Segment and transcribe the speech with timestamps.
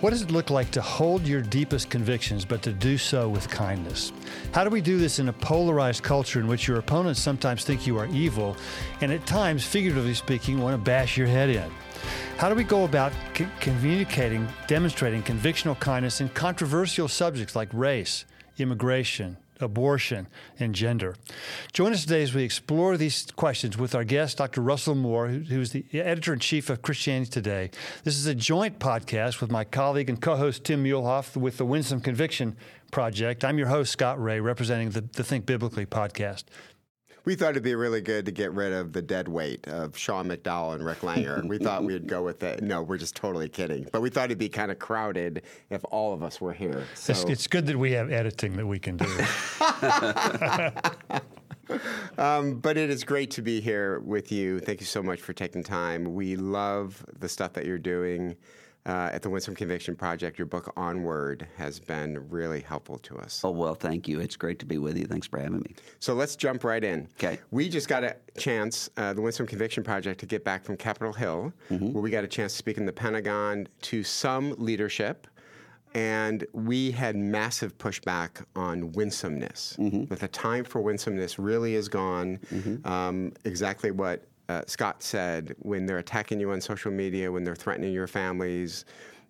[0.00, 3.48] What does it look like to hold your deepest convictions, but to do so with
[3.48, 4.12] kindness?
[4.52, 7.84] How do we do this in a polarized culture in which your opponents sometimes think
[7.84, 8.56] you are evil
[9.00, 11.68] and at times, figuratively speaking, want to bash your head in?
[12.36, 18.24] How do we go about co- communicating, demonstrating convictional kindness in controversial subjects like race,
[18.58, 20.28] immigration, abortion,
[20.58, 21.16] and gender.
[21.72, 24.60] Join us today as we explore these questions with our guest, Dr.
[24.60, 27.70] Russell Moore, who is the editor in chief of Christianity Today.
[28.04, 31.64] This is a joint podcast with my colleague and co host Tim Muehlhoff with the
[31.64, 32.56] Winsome Conviction
[32.90, 33.44] Project.
[33.44, 36.44] I'm your host, Scott Rae, representing the, the Think Biblically podcast
[37.24, 40.28] we thought it'd be really good to get rid of the dead weight of Sean
[40.28, 41.46] McDowell and Rick Langer.
[41.46, 42.62] we thought we'd go with it.
[42.62, 43.86] No, we're just totally kidding.
[43.92, 46.84] But we thought it'd be kind of crowded if all of us were here.
[46.94, 47.12] So.
[47.12, 49.06] It's, it's good that we have editing that we can do.
[52.18, 54.60] um, but it is great to be here with you.
[54.60, 56.14] Thank you so much for taking time.
[56.14, 58.36] We love the stuff that you're doing
[58.86, 60.38] uh, at the Winsome Conviction Project.
[60.38, 63.42] Your book Onward has been really helpful to us.
[63.44, 64.20] Oh, well, thank you.
[64.20, 65.06] It's great to be with you.
[65.06, 65.74] Thanks for having me.
[66.00, 67.08] So let's jump right in.
[67.18, 67.38] Okay.
[67.50, 71.12] We just got a chance, uh, the Winsome Conviction Project, to get back from Capitol
[71.12, 71.92] Hill, mm-hmm.
[71.92, 75.26] where we got a chance to speak in the Pentagon to some leadership.
[75.94, 79.74] And we had massive pushback on winsomeness.
[79.78, 80.04] Mm-hmm.
[80.04, 82.38] That the time for winsomeness really is gone.
[82.52, 82.86] Mm-hmm.
[82.86, 87.56] Um, exactly what uh, Scott said, when they're attacking you on social media, when they're
[87.56, 88.84] threatening your families,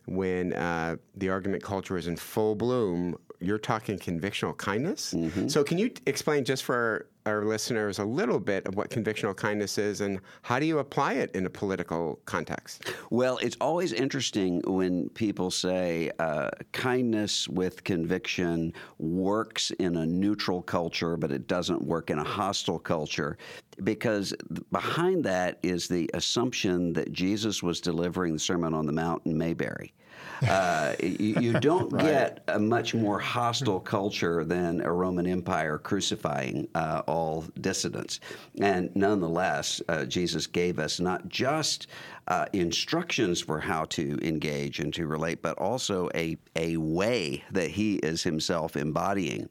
[0.06, 5.14] when uh, the argument culture is in full bloom, you're talking convictional kindness.
[5.14, 5.48] Mm-hmm.
[5.48, 9.76] So, can you explain just for our listeners a little bit of what convictional kindness
[9.76, 12.90] is and how do you apply it in a political context?
[13.10, 20.62] Well, it's always interesting when people say uh, kindness with conviction works in a neutral
[20.62, 23.36] culture, but it doesn't work in a hostile culture,
[23.84, 24.34] because
[24.72, 29.36] behind that is the assumption that Jesus was delivering the Sermon on the Mount in
[29.36, 29.92] Mayberry.
[30.46, 32.04] Uh, you, you, don't right.
[32.04, 38.20] get a much more hostile culture than a Roman Empire crucifying uh, all dissidents.
[38.60, 41.88] And nonetheless, uh, Jesus gave us not just
[42.28, 47.70] uh, instructions for how to engage and to relate, but also a, a way that
[47.70, 49.48] he is himself embodying.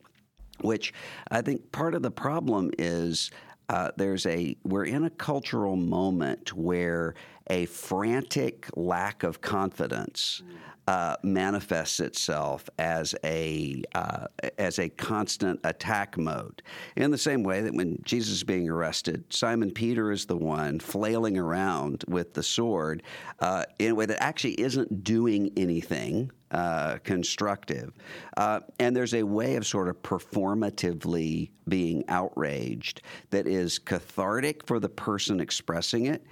[0.61, 0.91] Which
[1.29, 3.29] I think part of the problem is
[3.69, 7.15] uh, there's a we're in a cultural moment where
[7.49, 10.41] a frantic lack of confidence
[10.87, 14.27] uh, manifests itself as a uh,
[14.57, 16.61] as a constant attack mode.
[16.95, 20.79] In the same way that when Jesus is being arrested, Simon Peter is the one
[20.79, 23.03] flailing around with the sword
[23.39, 26.31] uh, in a way that actually isn't doing anything.
[26.49, 27.91] Uh, constructive.
[28.37, 34.79] Uh, and there's a way of sort of performatively being outraged that is cathartic for
[34.79, 36.23] the person expressing it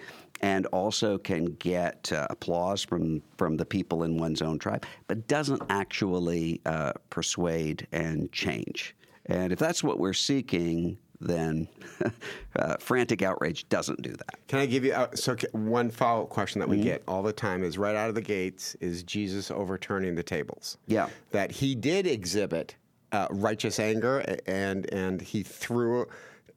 [0.46, 5.28] and also can get uh, applause from, from the people in one's own tribe, but
[5.28, 8.96] doesn't actually uh, persuade and change.
[9.26, 11.68] And if that's what we're seeking, then
[12.58, 14.36] uh, frantic outrage doesn't do that.
[14.48, 16.86] Can I give you uh, so one follow up question that we mm-hmm.
[16.86, 20.78] get all the time is right out of the gates is Jesus overturning the tables?
[20.86, 22.76] Yeah, that he did exhibit
[23.12, 26.06] uh, righteous anger and and he threw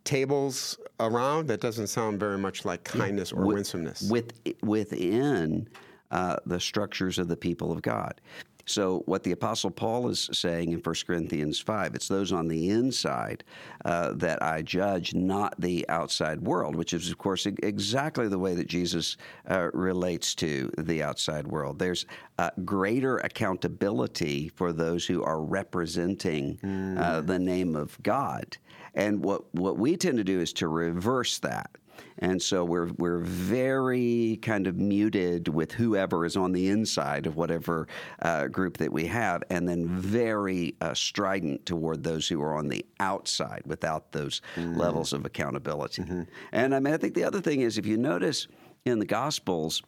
[0.09, 4.11] tables around, that doesn't sound very much like kindness or with, winsomeness.
[4.11, 4.33] With,
[4.63, 5.69] within
[6.11, 8.21] uh, the structures of the people of God.
[8.65, 12.69] So, what the Apostle Paul is saying in 1 Corinthians 5, it's those on the
[12.69, 13.45] inside
[13.87, 18.55] uh, that I judge, not the outside world, which is, of course, exactly the way
[18.55, 19.17] that Jesus
[19.51, 21.79] uh, relates to the outside world.
[21.79, 22.05] There's
[22.39, 27.27] uh, greater accountability for those who are representing uh, mm.
[27.27, 28.59] the name of God.
[28.99, 31.71] And what, what we tend to do is to reverse that.
[32.19, 37.37] And so we're we're very kind of muted with whoever is on the inside of
[37.37, 37.87] whatever
[38.23, 42.69] uh, group that we have, and then very uh, strident toward those who are on
[42.69, 44.77] the outside without those mm-hmm.
[44.77, 46.03] levels of accountability.
[46.03, 46.23] Mm-hmm.
[46.53, 48.49] And I mean, I think the other thing is if you notice
[48.85, 49.83] in the Gospels.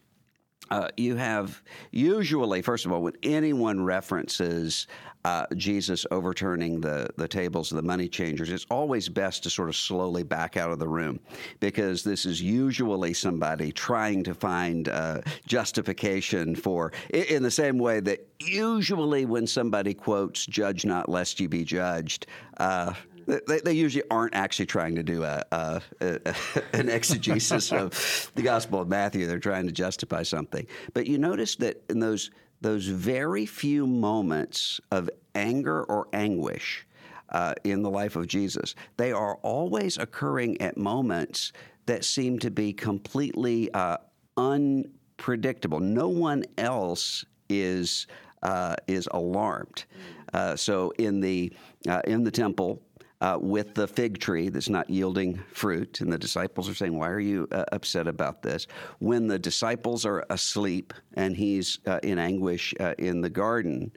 [0.71, 1.61] Uh, you have
[1.91, 4.87] usually, first of all, when anyone references
[5.25, 9.67] uh, Jesus overturning the, the tables of the money changers, it's always best to sort
[9.67, 11.19] of slowly back out of the room
[11.59, 17.99] because this is usually somebody trying to find uh, justification for, in the same way
[17.99, 22.27] that usually when somebody quotes, judge not lest you be judged,
[22.57, 22.93] uh,
[23.25, 26.35] they, they, usually aren't actually trying to do a, a, a,
[26.73, 29.27] an exegesis of the Gospel of Matthew.
[29.27, 30.67] They're trying to justify something.
[30.93, 32.31] But you notice that in those
[32.61, 36.85] those very few moments of anger or anguish
[37.29, 41.53] uh, in the life of Jesus, they are always occurring at moments
[41.87, 43.97] that seem to be completely uh,
[44.37, 45.79] unpredictable.
[45.79, 48.07] No one else is
[48.43, 49.85] uh, is alarmed.
[50.33, 51.51] Uh, so in the
[51.87, 52.81] uh, in the temple.
[53.21, 57.07] Uh, with the fig tree that's not yielding fruit, and the disciples are saying, "Why
[57.09, 58.65] are you uh, upset about this?"
[58.97, 63.91] When the disciples are asleep and he's in anguish in the garden,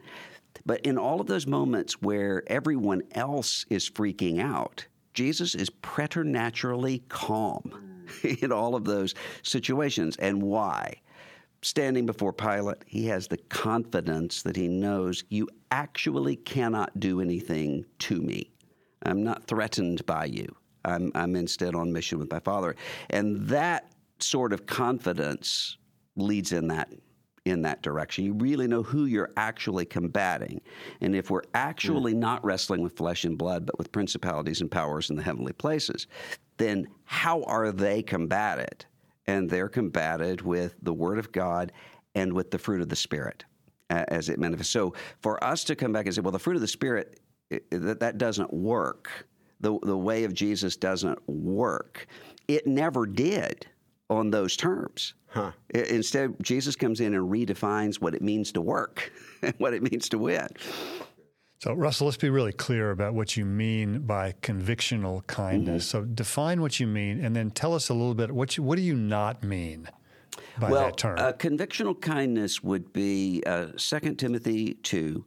[0.65, 7.03] but in all of those moments where everyone else is freaking out, Jesus is preternaturally
[7.09, 9.13] calm in all of those
[9.43, 10.17] situations.
[10.17, 11.01] And why?
[11.61, 17.85] Standing before Pilate, he has the confidence that he knows you actually cannot do anything
[17.99, 18.51] to me.
[19.05, 20.53] I'm not threatened by you.
[20.83, 22.75] I'm, I'm instead on mission with my Father.
[23.09, 25.77] And that sort of confidence
[26.15, 26.89] leads in that
[27.45, 28.25] in that direction.
[28.25, 30.59] You really know who you're actually combating.
[31.01, 32.17] And if we're actually mm.
[32.17, 36.07] not wrestling with flesh and blood, but with principalities and powers in the heavenly places,
[36.57, 38.85] then how are they combated?
[39.27, 41.71] And they're combated with the Word of God
[42.15, 43.45] and with the fruit of the Spirit
[43.91, 44.73] as it manifests.
[44.73, 47.19] So for us to come back and say, well, the fruit of the Spirit,
[47.49, 49.27] that, that doesn't work.
[49.61, 52.07] The, the way of Jesus doesn't work.
[52.47, 53.65] It never did
[54.09, 55.13] on those terms.
[55.27, 55.51] Huh.
[55.73, 59.11] Instead, Jesus comes in and redefines what it means to work,
[59.41, 60.47] and what it means to win.
[61.59, 65.87] So, Russell, let's be really clear about what you mean by convictional kindness.
[65.87, 66.05] Mm-hmm.
[66.05, 68.75] So, define what you mean, and then tell us a little bit what you, what
[68.75, 69.89] do you not mean
[70.59, 71.17] by well, that term?
[71.17, 75.25] Uh, convictional kindness would be uh, 2 Timothy 2,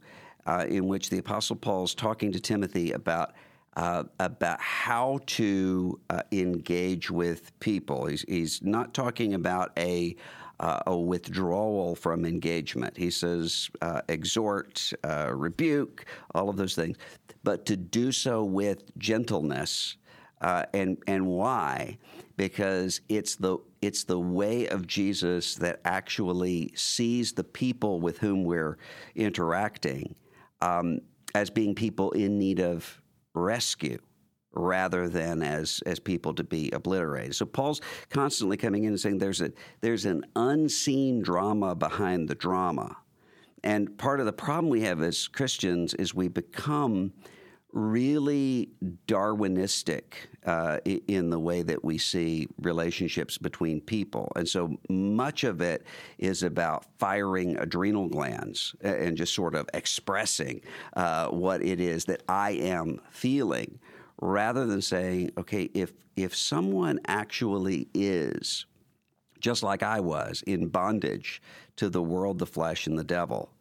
[0.49, 3.33] uh, in which the Apostle Paul is talking to Timothy about
[3.77, 8.07] uh, about how to uh, engage with people.
[8.07, 10.15] He's, he's not talking about a
[10.59, 12.97] uh, a withdrawal from engagement.
[12.97, 14.91] He says uh, exhort,
[15.31, 16.97] rebuke, all of those things,
[17.43, 19.97] but to do so with gentleness.
[20.41, 21.99] Uh, and and why?
[22.37, 28.45] Because it's the it's the way of Jesus that actually sees the people with whom
[28.45, 28.79] we're
[29.15, 30.15] interacting
[30.61, 30.99] um,
[31.35, 33.01] as being people in need of
[33.33, 33.99] rescue
[34.51, 37.35] rather than as as people to be obliterated.
[37.35, 39.51] So Paul's constantly coming in and saying there's a
[39.81, 42.97] there's an unseen drama behind the drama.
[43.63, 47.13] And part of the problem we have as Christians is we become
[47.71, 48.69] really
[49.07, 50.13] Darwinistic
[50.45, 54.31] uh, in the way that we see relationships between people.
[54.35, 55.85] And so much of it
[56.17, 60.61] is about firing adrenal glands and just sort of expressing
[60.95, 63.79] uh, what it is that I am feeling
[64.21, 68.65] rather than saying, okay, if, if someone actually is,
[69.39, 71.41] just like I was, in bondage
[71.77, 73.53] to the world, the flesh, and the devil,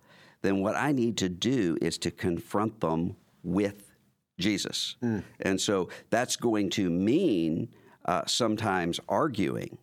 [0.42, 3.87] then what I need to do is to confront them with
[4.38, 4.96] Jesus.
[5.02, 5.22] Mm.
[5.40, 7.68] And so that's going to mean
[8.04, 9.78] uh, sometimes arguing,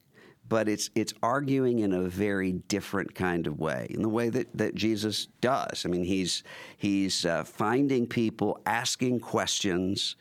[0.47, 4.47] but it's it's arguing in a very different kind of way, in the way that,
[4.57, 5.85] that Jesus does.
[5.85, 6.43] I mean, he's
[6.77, 10.15] he's uh, finding people, asking questions,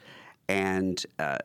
[0.48, 1.38] and uh,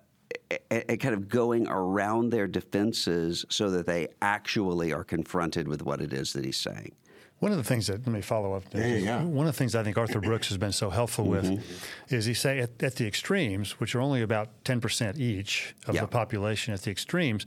[0.70, 6.14] kind of going around their defenses so that they actually are confronted with what it
[6.14, 6.92] is that he's saying.
[7.40, 8.64] One of the things that let me follow up.
[8.74, 9.24] Yeah, yeah.
[9.24, 11.56] One of the things I think Arthur Brooks has been so helpful mm-hmm.
[11.56, 15.74] with is he say at, at, the extremes, which are only about ten percent each
[15.88, 16.02] of yeah.
[16.02, 17.46] the population, at the extremes,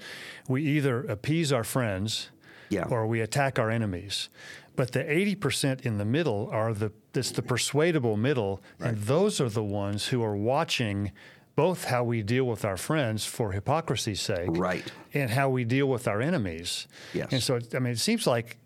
[0.48, 2.30] we either appease our friends
[2.70, 2.86] yeah.
[2.88, 4.30] or we attack our enemies.
[4.76, 8.90] But the eighty percent in the middle are the it's the persuadable middle, right.
[8.90, 11.12] and those are the ones who are watching
[11.54, 15.86] both how we deal with our friends for hypocrisy's sake, right, and how we deal
[15.86, 16.86] with our enemies.
[17.12, 17.28] Yes.
[17.30, 18.56] And so, I mean, it seems like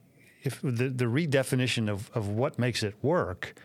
[0.47, 3.59] if the, the redefinition of, of what makes it work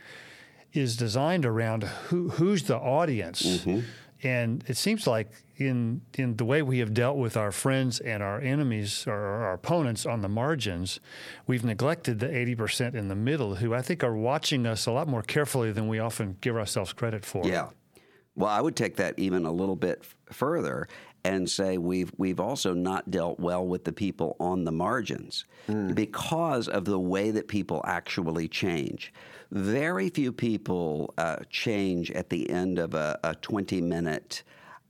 [0.73, 3.43] is designed around who, who's the audience.
[3.43, 3.81] Mm-hmm.
[4.23, 8.21] And it seems like in in the way we have dealt with our friends and
[8.21, 10.99] our enemies or our opponents on the margins,
[11.47, 15.07] we've neglected the 80% in the middle who I think are watching us a lot
[15.07, 17.47] more carefully than we often give ourselves credit for.
[17.47, 17.69] Yeah.
[18.35, 20.87] Well, I would take that even a little bit f- further
[21.23, 25.93] and say we've we've also not dealt well with the people on the margins mm.
[25.93, 29.13] because of the way that people actually change.
[29.51, 34.43] Very few people uh, change at the end of a, a twenty minute.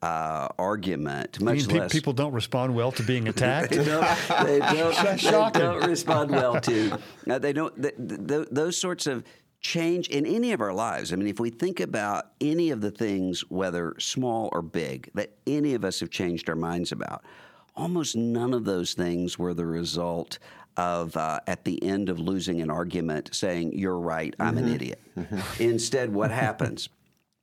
[0.03, 1.39] Uh, argument.
[1.39, 3.69] Much mean, less, people don't respond well to being attacked.
[3.69, 4.07] they don't.
[4.45, 6.97] They don't, they don't respond well to.
[7.29, 7.71] Uh, they don't.
[8.51, 9.23] those sorts of
[9.61, 11.13] change in any of our lives.
[11.13, 15.31] I mean, if we think about any of the things, whether small or big, that
[15.47, 17.23] any of us have changed our minds about,
[17.75, 20.39] almost none of those things were the result
[20.77, 24.67] of uh, at the end of losing an argument saying you're right i'm mm-hmm.
[24.67, 25.63] an idiot mm-hmm.
[25.63, 26.87] instead what happens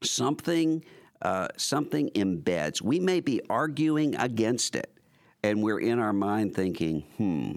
[0.02, 0.82] something
[1.20, 4.90] uh, something embeds we may be arguing against it
[5.42, 7.52] and we're in our mind thinking hmm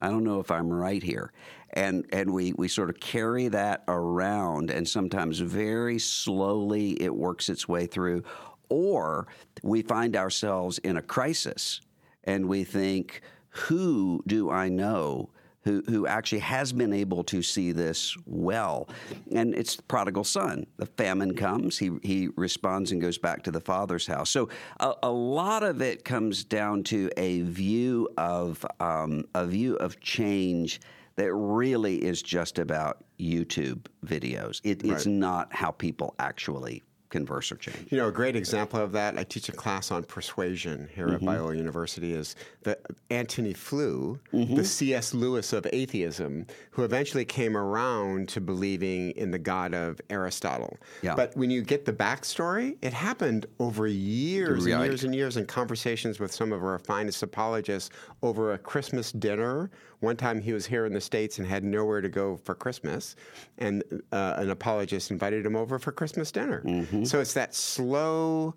[0.00, 1.32] I don't know if I'm right here.
[1.76, 7.48] And, and we, we sort of carry that around, and sometimes very slowly it works
[7.48, 8.24] its way through.
[8.68, 9.28] Or
[9.62, 11.80] we find ourselves in a crisis
[12.24, 15.30] and we think, who do I know
[15.66, 18.88] who, who actually has been able to see this well.
[19.32, 20.64] And it's the prodigal son.
[20.76, 24.30] The famine comes, he, he responds and goes back to the father's house.
[24.30, 29.74] So a, a lot of it comes down to a view of um, a view
[29.74, 30.80] of change
[31.16, 34.60] that really is just about YouTube videos.
[34.64, 34.92] It, right.
[34.92, 37.90] It's not how people actually converse or change.
[37.90, 41.28] You know, a great example of that, I teach a class on persuasion here mm-hmm.
[41.28, 42.78] at Biola University, is the
[43.10, 44.54] Antony Flew, mm-hmm.
[44.54, 45.14] the C.S.
[45.14, 50.76] Lewis of atheism, who eventually came around to believing in the God of Aristotle.
[51.02, 51.14] Yeah.
[51.14, 54.74] But when you get the backstory, it happened over years right.
[54.74, 57.90] and years and years in conversations with some of our finest apologists
[58.22, 59.70] over a Christmas dinner.
[60.00, 63.16] One time he was here in the States and had nowhere to go for Christmas,
[63.58, 66.62] and uh, an apologist invited him over for Christmas dinner.
[66.64, 67.04] Mm-hmm.
[67.04, 68.54] So it's that slow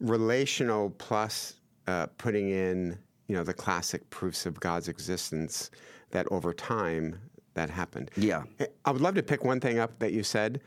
[0.00, 1.54] relational plus
[1.86, 5.70] uh, putting in you know the classic proofs of God's existence
[6.10, 7.18] that over time
[7.54, 8.10] that happened.
[8.16, 8.44] Yeah,
[8.84, 10.60] I would love to pick one thing up that you said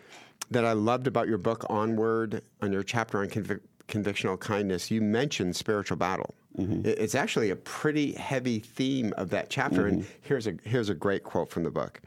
[0.50, 4.92] that I loved about your book Onward on your chapter on convic- convictional kindness.
[4.92, 6.36] You mentioned spiritual battle.
[6.58, 6.82] Mm-hmm.
[6.86, 9.84] It's actually a pretty heavy theme of that chapter.
[9.84, 10.00] Mm-hmm.
[10.00, 12.02] And here's a here's a great quote from the book.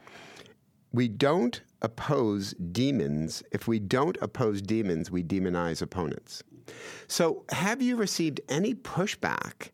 [0.91, 3.43] We don't oppose demons.
[3.51, 6.43] If we don't oppose demons, we demonize opponents.
[7.07, 9.69] So, have you received any pushback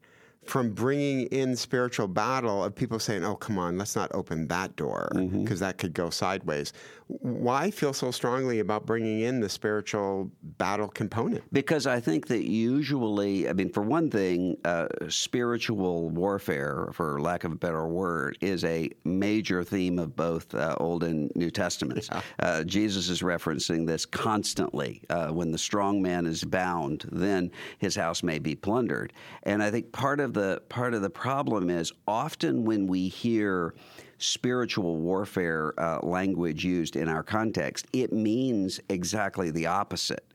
[0.46, 4.76] from bringing in spiritual battle of people saying, "Oh, come on, let's not open that
[4.76, 5.56] door because mm-hmm.
[5.56, 6.74] that could go sideways."
[7.08, 11.44] Why feel so strongly about bringing in the spiritual battle component?
[11.52, 17.44] Because I think that usually, I mean, for one thing, uh, spiritual warfare, for lack
[17.44, 22.08] of a better word, is a major theme of both uh, Old and New Testaments.
[22.10, 22.22] Yeah.
[22.40, 25.02] Uh, Jesus is referencing this constantly.
[25.10, 29.12] Uh, when the strong man is bound, then his house may be plundered.
[29.44, 33.08] And I think part of of the part of the problem is often when we
[33.08, 33.74] hear
[34.18, 40.26] spiritual warfare uh, language used in our context, it means exactly the opposite.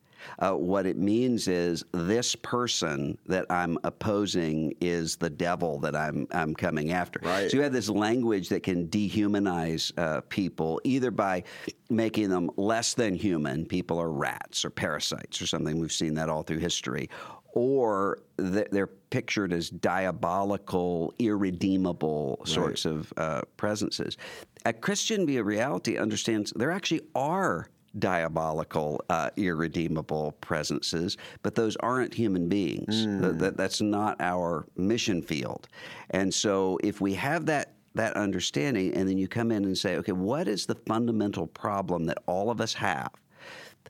[0.40, 6.26] Uh, what it means is this person that I'm opposing is the devil that I'm
[6.32, 7.20] I'm coming after.
[7.22, 7.48] Right.
[7.48, 11.44] So you have this language that can dehumanize uh, people either by
[11.90, 13.66] making them less than human.
[13.66, 15.78] People are rats or parasites or something.
[15.78, 17.08] We've seen that all through history,
[17.52, 22.94] or they're pictured as diabolical, irredeemable sorts right.
[22.94, 24.18] of uh, presences.
[24.66, 32.12] A Christian via reality understands there actually are diabolical, uh, irredeemable presences, but those aren't
[32.12, 33.06] human beings.
[33.06, 33.38] Mm.
[33.38, 35.66] That, that's not our mission field.
[36.10, 39.96] And so if we have that that understanding, and then you come in and say,
[39.96, 43.08] okay, what is the fundamental problem that all of us have?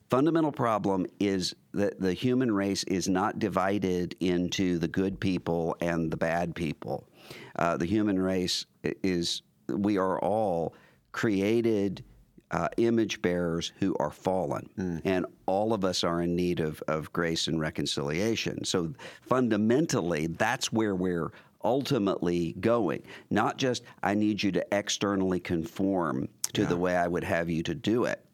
[0.08, 6.10] Fundamental problem is that the human race is not divided into the good people and
[6.10, 7.08] the bad people.
[7.56, 8.66] Uh, the human race
[9.02, 10.74] is, we are all
[11.12, 12.04] created
[12.50, 14.68] uh, image bearers who are fallen.
[14.78, 15.02] Mm.
[15.04, 18.64] And all of us are in need of, of grace and reconciliation.
[18.64, 21.32] So fundamentally, that's where we're
[21.64, 23.02] ultimately going.
[23.30, 26.68] Not just, I need you to externally conform to yeah.
[26.68, 28.24] the way I would have you to do it.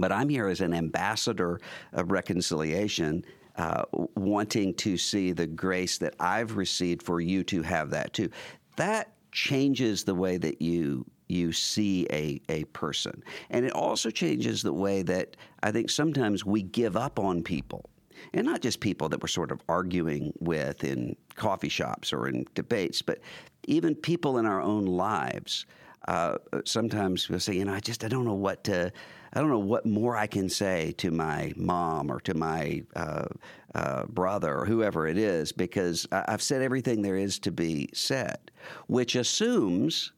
[0.00, 1.60] But I'm here as an ambassador
[1.92, 3.24] of reconciliation,
[3.56, 3.84] uh,
[4.16, 8.30] wanting to see the grace that I've received for you to have that too.
[8.76, 13.22] That changes the way that you you see a, a person.
[13.50, 17.88] And it also changes the way that I think sometimes we give up on people.
[18.34, 22.46] And not just people that we're sort of arguing with in coffee shops or in
[22.56, 23.20] debates, but
[23.68, 25.66] even people in our own lives.
[26.08, 28.92] Uh, sometimes we'll say, you know, I just I don't know what to
[29.32, 33.26] I don't know what more I can say to my mom or to my uh,
[33.74, 38.50] uh, brother or whoever it is because I've said everything there is to be said,
[38.88, 40.12] which assumes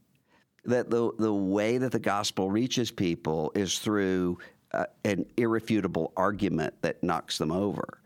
[0.65, 4.39] that the the way that the gospel reaches people is through
[4.73, 7.99] uh, an irrefutable argument that knocks them over.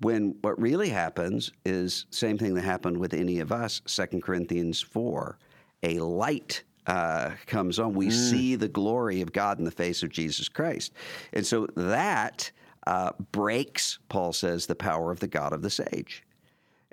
[0.00, 4.80] When what really happens is same thing that happened with any of us, 2 Corinthians
[4.80, 5.38] 4,
[5.84, 8.12] a light uh, comes on, we mm.
[8.12, 10.92] see the glory of God in the face of Jesus Christ.
[11.32, 12.50] And so that
[12.86, 16.24] uh, breaks, Paul says, the power of the God of this age.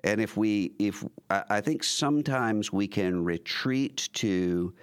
[0.03, 4.74] And if we, if I think sometimes we can retreat to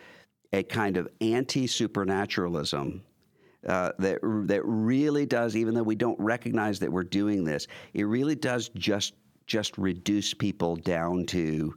[0.53, 3.03] a kind of anti supernaturalism
[3.67, 8.05] uh, that that really does, even though we don't recognize that we're doing this, it
[8.05, 9.15] really does just
[9.47, 11.75] just reduce people down to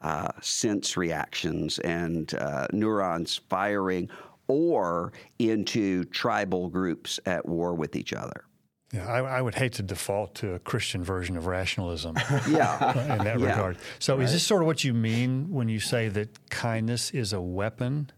[0.00, 4.08] uh, sense reactions and uh, neurons firing,
[4.48, 8.44] or into tribal groups at war with each other.
[8.92, 12.16] Yeah, I, I, would hate to default to a Christian version of rationalism.
[12.48, 13.50] yeah, in that yeah.
[13.50, 13.76] regard.
[14.00, 14.24] So, right.
[14.24, 18.10] is this sort of what you mean when you say that kindness is a weapon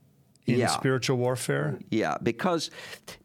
[0.46, 0.68] in yeah.
[0.68, 1.78] spiritual warfare?
[1.90, 2.70] Yeah, because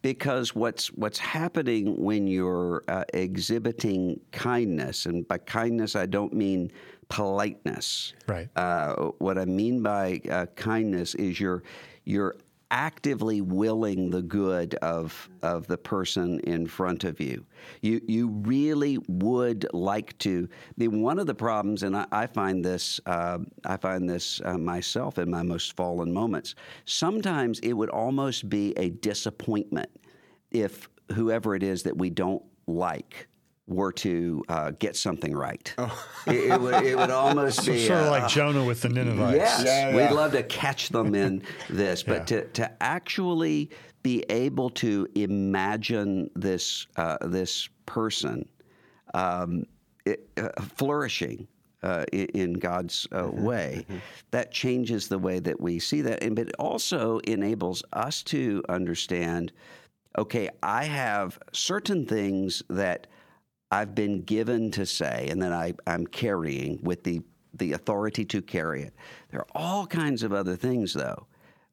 [0.01, 6.69] because what's what's happening when you're uh, exhibiting kindness, and by kindness I don't mean
[7.09, 8.13] politeness.
[8.27, 8.49] Right.
[8.55, 11.63] Uh, what I mean by uh, kindness is you're
[12.05, 12.35] you're
[12.69, 17.45] actively willing the good of of the person in front of you.
[17.81, 20.49] You you really would like to.
[20.77, 24.57] The one of the problems, and I, I find this uh, I find this uh,
[24.57, 26.55] myself in my most fallen moments.
[26.85, 29.89] Sometimes it would almost be a disappointment
[30.51, 33.27] if whoever it is that we don't like
[33.67, 35.73] were to uh, get something right.
[35.77, 36.07] Oh.
[36.25, 39.37] it, it, would, it, would, almost so be sort of like Jonah with the Ninevites.
[39.37, 39.95] Yes, yeah, yeah.
[39.95, 42.41] we'd love to catch them in this, but yeah.
[42.41, 43.69] to, to actually
[44.03, 48.47] be able to imagine this uh, this person
[49.13, 49.65] um,
[50.05, 51.47] it, uh, flourishing.
[51.83, 53.43] Uh, in, in, God's uh, mm-hmm.
[53.43, 53.99] way, mm-hmm.
[54.31, 58.63] that changes the way that we see that, and but it also enables us to
[58.67, 59.53] understand.
[60.17, 63.05] Okay, I have certain things that
[63.71, 67.21] I've been given to say and that I, I'm carrying with the,
[67.53, 68.93] the authority to carry it.
[69.29, 71.27] There are all kinds of other things, though,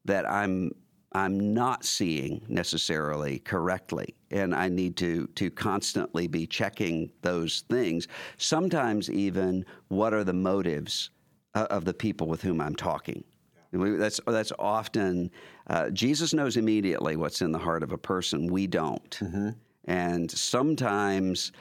[0.05, 0.71] that I'm
[1.15, 8.09] I'm not seeing necessarily correctly, and I need to to constantly be checking those things.
[8.35, 11.11] Sometimes even what are the motives
[11.53, 13.23] uh, of the people with whom I'm talking.
[13.71, 15.31] That's that's often
[15.67, 18.47] uh, Jesus knows immediately what's in the heart of a person.
[18.47, 19.49] We don't, mm-hmm.
[19.85, 21.53] and sometimes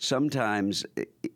[0.00, 0.84] sometimes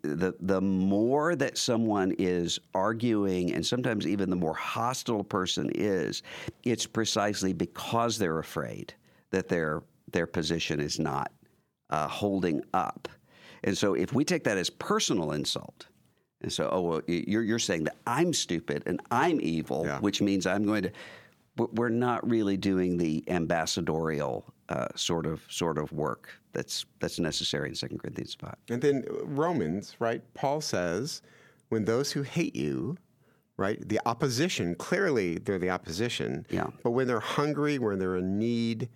[0.02, 5.70] the the more that someone is arguing and sometimes even the more hostile a person
[5.74, 6.22] is
[6.64, 8.94] it's precisely because they're afraid
[9.30, 9.82] that their
[10.12, 11.30] their position is not
[11.90, 13.06] uh, holding up
[13.64, 15.86] and so if we take that as personal insult
[16.40, 20.00] and so oh well you're you're saying that I'm stupid and I'm evil yeah.
[20.00, 20.92] which means I'm going to
[21.56, 27.68] we're not really doing the ambassadorial uh, sort of sort of work that's that's necessary
[27.68, 28.56] in Second Corinthians five.
[28.70, 30.22] And then Romans, right?
[30.34, 31.22] Paul says,
[31.68, 32.96] when those who hate you,
[33.56, 36.46] right, the opposition clearly they're the opposition.
[36.50, 36.68] Yeah.
[36.82, 38.88] But when they're hungry, when they're in need,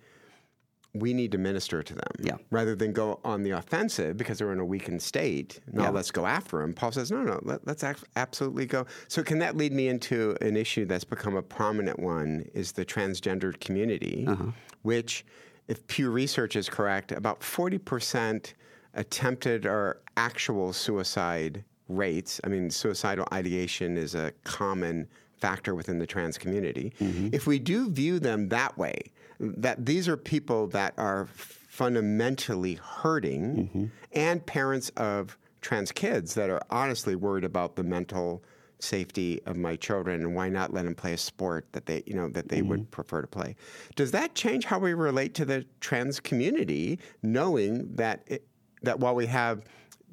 [0.95, 2.37] we need to minister to them yeah.
[2.49, 5.59] rather than go on the offensive because they're in a weakened state.
[5.71, 5.89] Now yeah.
[5.89, 6.73] let's go after them.
[6.73, 8.87] Paul says, no, no, let, us absolutely go.
[9.07, 12.49] So can that lead me into an issue that's become a prominent one?
[12.55, 14.51] Is the transgendered community, uh-huh.
[14.81, 15.25] which
[15.69, 18.53] if Pew Research is correct, about 40%
[18.95, 22.41] attempted or actual suicide rates.
[22.43, 26.91] I mean, suicidal ideation is a common factor within the trans community.
[26.99, 27.29] Mm-hmm.
[27.31, 28.99] If we do view them that way,
[29.39, 33.85] that these are people that are fundamentally hurting mm-hmm.
[34.13, 38.43] and parents of trans kids that are honestly worried about the mental
[38.79, 42.13] safety of my children and why not let them play a sport that they you
[42.13, 42.69] know that they mm-hmm.
[42.69, 43.55] would prefer to play
[43.95, 48.47] does that change how we relate to the trans community knowing that it,
[48.81, 49.63] that while we have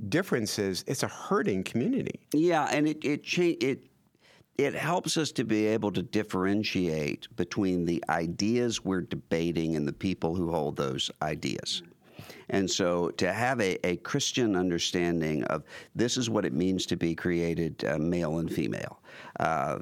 [0.09, 3.85] differences it's a hurting community yeah and it it cha- it
[4.59, 9.93] it helps us to be able to differentiate between the ideas we're debating and the
[9.93, 11.83] people who hold those ideas.
[12.49, 16.97] And so to have a, a Christian understanding of this is what it means to
[16.97, 19.01] be created uh, male and female,
[19.41, 19.79] uh,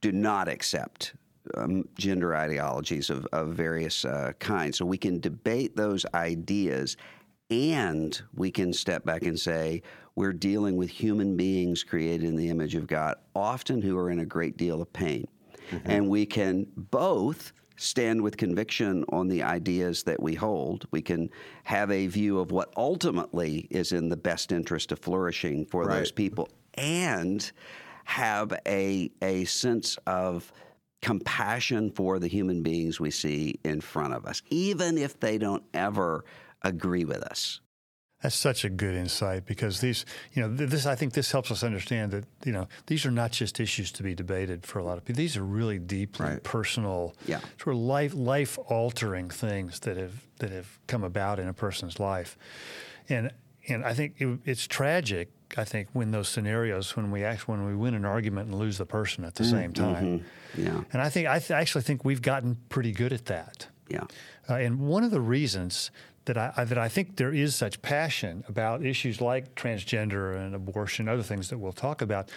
[0.00, 1.14] do not accept
[1.56, 4.78] um, gender ideologies of, of various uh, kinds.
[4.78, 6.96] So we can debate those ideas
[7.50, 9.82] and we can step back and say,
[10.14, 14.18] we're dealing with human beings created in the image of God, often who are in
[14.18, 15.26] a great deal of pain.
[15.70, 15.90] Mm-hmm.
[15.90, 20.86] And we can both stand with conviction on the ideas that we hold.
[20.90, 21.30] We can
[21.64, 25.98] have a view of what ultimately is in the best interest of flourishing for right.
[25.98, 27.50] those people and
[28.04, 30.52] have a, a sense of
[31.02, 35.62] compassion for the human beings we see in front of us, even if they don't
[35.72, 36.24] ever
[36.62, 37.60] agree with us.
[38.22, 41.62] That's such a good insight because these, you know, this I think this helps us
[41.62, 44.98] understand that you know these are not just issues to be debated for a lot
[44.98, 45.18] of people.
[45.18, 46.42] These are really deeply right.
[46.42, 47.38] personal, yeah.
[47.62, 52.00] sort of life life altering things that have that have come about in a person's
[52.00, 52.36] life,
[53.08, 53.30] and
[53.68, 55.30] and I think it, it's tragic.
[55.56, 58.78] I think when those scenarios when we act when we win an argument and lose
[58.78, 60.62] the person at the mm, same time, mm-hmm.
[60.62, 60.82] yeah.
[60.92, 63.68] And I think I th- actually think we've gotten pretty good at that.
[63.88, 64.04] Yeah.
[64.48, 65.90] Uh, and one of the reasons
[66.28, 71.08] that I, that I think there is such passion about issues like transgender and abortion,
[71.08, 72.30] other things that we'll talk about,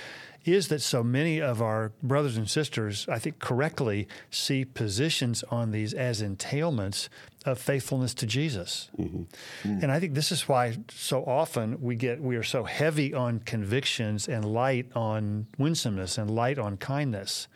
[0.43, 5.71] is that so many of our brothers and sisters, I think correctly, see positions on
[5.71, 7.10] these as entailments
[7.45, 8.89] of faithfulness to Jesus.
[8.97, 9.23] Mm-hmm.
[9.69, 9.84] Mm.
[9.84, 13.39] And I think this is why so often we get we are so heavy on
[13.39, 17.47] convictions and light on winsomeness and light on kindness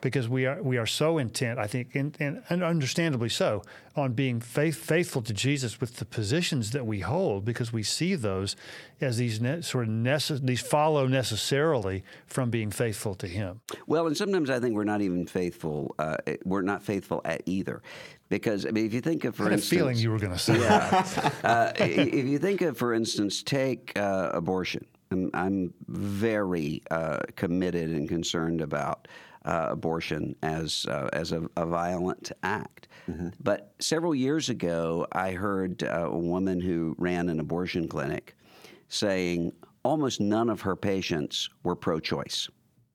[0.00, 2.16] because we are we are so intent, I think, and,
[2.48, 3.62] and understandably so,
[3.96, 8.14] on being faith, faithful to Jesus with the positions that we hold, because we see
[8.14, 8.56] those
[9.00, 13.60] as these ne- sort of necess- these follow necessarily from being faithful to Him.
[13.86, 15.94] Well, and sometimes I think we're not even faithful.
[15.98, 17.82] Uh, we're not faithful at either.
[18.28, 20.18] Because I mean, if you think of, for I had instance, a feeling you were
[20.18, 21.30] going to say, yeah.
[21.44, 24.84] uh, if you think of, for instance, take uh, abortion.
[25.10, 29.08] I'm, I'm very uh, committed and concerned about
[29.44, 32.88] uh, abortion as uh, as a, a, violent act.
[33.08, 33.28] Mm-hmm.
[33.40, 38.36] But several years ago, I heard uh, a woman who ran an abortion clinic
[38.88, 39.52] saying
[39.84, 42.48] almost none of her patients were pro-choice.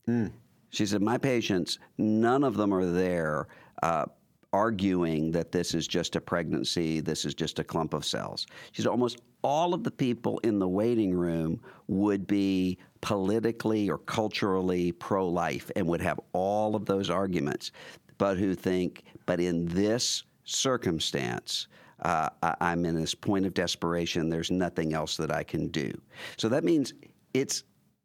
[0.07, 0.31] Mm.
[0.69, 3.47] She said, "My patients, none of them are there."
[3.81, 4.05] Uh,
[4.53, 8.45] arguing that this is just a pregnancy, this is just a clump of cells.
[8.71, 13.97] She said almost all of the people in the waiting room would be politically or
[13.97, 17.71] culturally pro life and would have all of those arguments,
[18.19, 21.67] but who think, but in this circumstance,
[22.03, 22.29] uh,
[22.61, 24.29] I'm in this point of desperation.
[24.29, 25.91] There's nothing else that I can do.
[26.37, 26.93] So that means
[27.33, 27.63] it's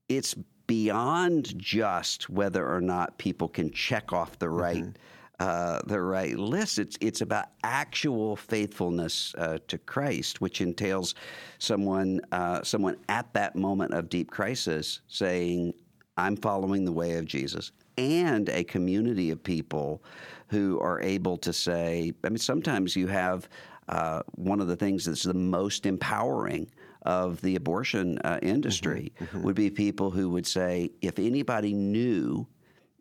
[0.08, 0.34] it's
[0.66, 5.02] beyond just whether or not people can check off the right mm-hmm
[5.40, 6.78] uh, the right list.
[6.78, 11.14] It's it's about actual faithfulness uh, to Christ, which entails
[11.58, 15.74] someone uh, someone at that moment of deep crisis saying,
[16.16, 20.02] "I'm following the way of Jesus," and a community of people
[20.48, 22.12] who are able to say.
[22.24, 23.48] I mean, sometimes you have
[23.88, 26.68] uh, one of the things that's the most empowering
[27.02, 29.42] of the abortion uh, industry mm-hmm, mm-hmm.
[29.44, 32.46] would be people who would say, if anybody knew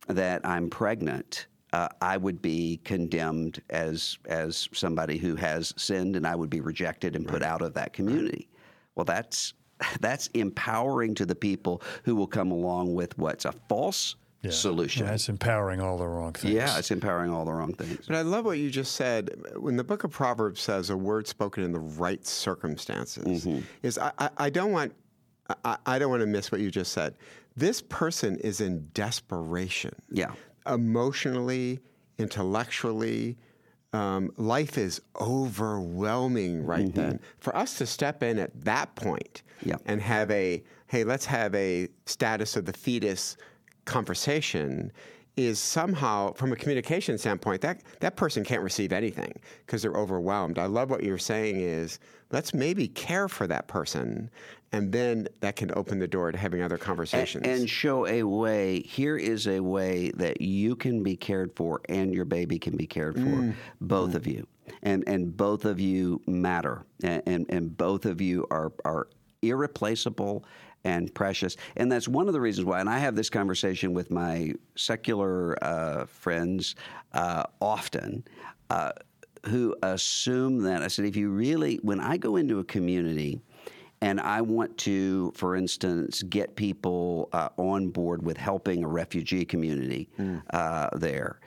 [0.08, 6.26] that I'm pregnant uh, I would be condemned as as somebody who has sinned, and
[6.26, 7.50] I would be rejected and put right.
[7.50, 8.48] out of that community.
[8.50, 8.60] Right.
[8.96, 9.54] Well, that's
[10.00, 14.52] that's empowering to the people who will come along with what's a false yeah.
[14.52, 15.06] solution.
[15.06, 16.54] Yeah, it's empowering all the wrong things.
[16.54, 18.06] Yeah, it's empowering all the wrong things.
[18.08, 19.32] But I love what you just said.
[19.58, 23.60] When the book of Proverbs says a word spoken in the right circumstances, mm-hmm.
[23.84, 24.94] is I, I, I, don't want
[25.66, 27.16] I, I don't want to miss what you just said.
[27.58, 29.96] This person is in desperation.
[30.12, 30.32] Yeah
[30.70, 31.80] emotionally,
[32.18, 33.38] intellectually,
[33.94, 37.00] um, life is overwhelming right mm-hmm.
[37.00, 37.20] then.
[37.40, 39.82] For us to step in at that point yep.
[39.86, 43.38] and have a, hey, let's have a status of the fetus
[43.86, 44.92] conversation
[45.38, 49.34] is somehow, from a communication standpoint, that, that person can't receive anything
[49.66, 50.58] because they're overwhelmed.
[50.58, 52.00] I love what you're saying is
[52.32, 54.32] let's maybe care for that person
[54.72, 58.24] and then that can open the door to having other conversations and, and, show a
[58.24, 62.76] way here is a way that you can be cared for and your baby can
[62.76, 63.54] be cared for mm.
[63.82, 64.16] both mm.
[64.16, 64.46] of you
[64.84, 69.08] and and both of you matter and, and and both of you are are
[69.42, 70.44] irreplaceable
[70.84, 74.12] and precious and that's one of the reasons why and i have this conversation with
[74.12, 76.76] my secular uh, friends
[77.14, 78.24] uh, often
[78.70, 78.92] uh,
[79.46, 83.40] who assume that i said if you really when i go into a community
[84.02, 89.46] and I want to, for instance, get people uh, on board with helping a refugee
[89.46, 90.42] community mm.
[90.52, 91.40] uh, there.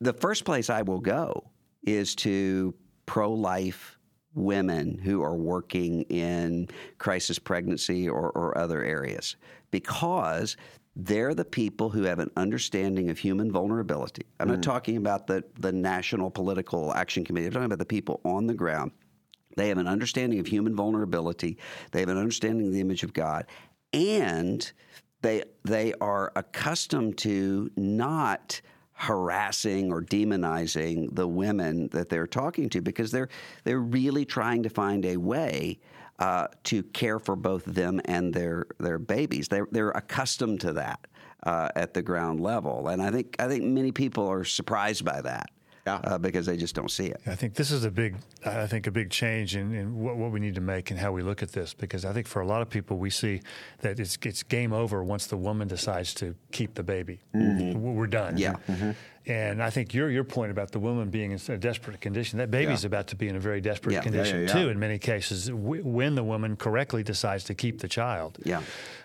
[0.00, 1.50] The first place I will go
[1.82, 2.74] is to
[3.06, 3.98] pro life
[4.34, 9.36] women who are working in crisis pregnancy or, or other areas
[9.70, 10.56] because
[10.96, 14.22] they're the people who have an understanding of human vulnerability.
[14.38, 14.52] I'm mm.
[14.52, 18.46] not talking about the, the National Political Action Committee, I'm talking about the people on
[18.46, 18.92] the ground
[19.56, 21.58] they have an understanding of human vulnerability.
[21.92, 23.46] They have an understanding of the image of God,
[23.92, 24.70] and
[25.22, 28.60] they they are accustomed to not
[28.92, 33.28] harassing or demonizing the women that they're talking to because they're
[33.64, 35.78] they're really trying to find a way
[36.18, 39.48] uh, to care for both them and their their babies.
[39.48, 41.06] They're they're accustomed to that
[41.44, 45.22] uh, at the ground level, and I think I think many people are surprised by
[45.22, 45.50] that
[45.86, 46.00] yeah.
[46.04, 47.20] uh, because they just don't see it.
[47.26, 50.30] I think this is a big, I think a big change in, in what, what,
[50.30, 51.74] we need to make and how we look at this.
[51.74, 53.40] Because I think for a lot of people, we see
[53.80, 57.20] that it's it's game over once the woman decides to keep the baby.
[57.34, 57.80] Mm-hmm.
[57.80, 58.36] We're done.
[58.36, 58.54] Yeah.
[58.68, 58.90] Mm-hmm.
[59.26, 62.50] And I think your your point about the woman being in a desperate condition, that
[62.50, 62.88] baby's yeah.
[62.88, 64.00] about to be in a very desperate yeah.
[64.00, 64.70] condition yeah, too.
[64.70, 68.38] In many cases, w- when the woman correctly decides to keep the child.
[68.44, 68.62] Yeah.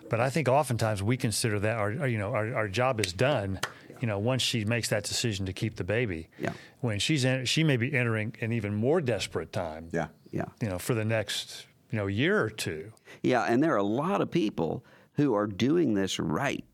[0.10, 3.60] But I think oftentimes we consider that our, you know our, our job is done
[4.02, 6.54] you know, once she makes that decision to keep the baby, yeah.
[6.82, 9.90] when she's in, she may be entering an even more desperate time.
[9.92, 10.08] Yeah.
[10.32, 10.46] Yeah.
[10.62, 12.92] You know, for the next you know year or two.
[13.22, 16.66] Yeah, and there are a lot of people who are doing this right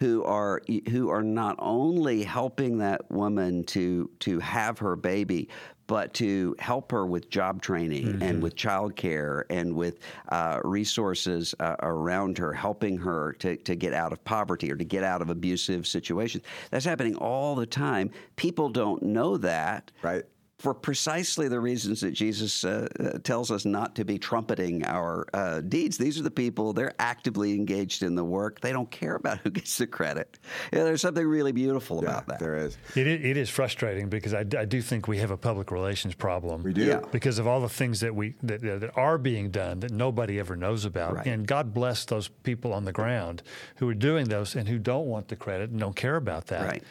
[0.00, 5.48] who are who are not only helping that woman to to have her baby,
[5.90, 8.22] but to help her with job training mm-hmm.
[8.22, 9.98] and with childcare and with
[10.28, 14.84] uh, resources uh, around her, helping her to, to get out of poverty or to
[14.84, 16.44] get out of abusive situations.
[16.70, 18.12] That's happening all the time.
[18.36, 19.90] People don't know that.
[20.00, 20.22] Right
[20.60, 25.26] for precisely the reasons that Jesus uh, uh, tells us not to be trumpeting our
[25.32, 25.96] uh, deeds.
[25.96, 28.60] These are the people, they're actively engaged in the work.
[28.60, 30.38] They don't care about who gets the credit.
[30.70, 32.40] Yeah, there's something really beautiful yeah, about that.
[32.40, 32.76] There is.
[32.94, 36.62] It, it is frustrating because I, I, do think we have a public relations problem.
[36.62, 36.84] We do.
[36.84, 37.00] Yeah.
[37.10, 40.56] Because of all the things that, we, that, that are being done that nobody ever
[40.56, 41.14] knows about.
[41.14, 41.26] Right.
[41.26, 43.42] And God bless those people on the ground
[43.76, 46.66] who are doing those and who don't want the credit and don't care about that.
[46.66, 46.82] Right.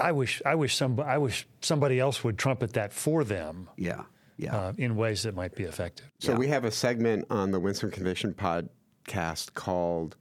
[0.00, 3.68] I wish I wish some I wish somebody else would trumpet that for them.
[3.76, 4.02] Yeah,
[4.36, 4.56] yeah.
[4.56, 6.10] Uh, in ways that might be effective.
[6.18, 6.38] So yeah.
[6.38, 10.16] we have a segment on the Winsome Conviction podcast called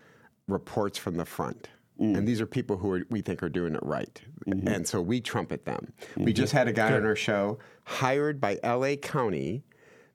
[0.47, 2.17] "Reports from the Front." Mm.
[2.17, 4.21] And these are people who are, we think are doing it right.
[4.47, 4.67] Mm-hmm.
[4.67, 5.91] And so we trumpet them.
[6.11, 6.23] Mm-hmm.
[6.23, 7.01] We just had a guy Good.
[7.01, 9.63] on our show hired by LA County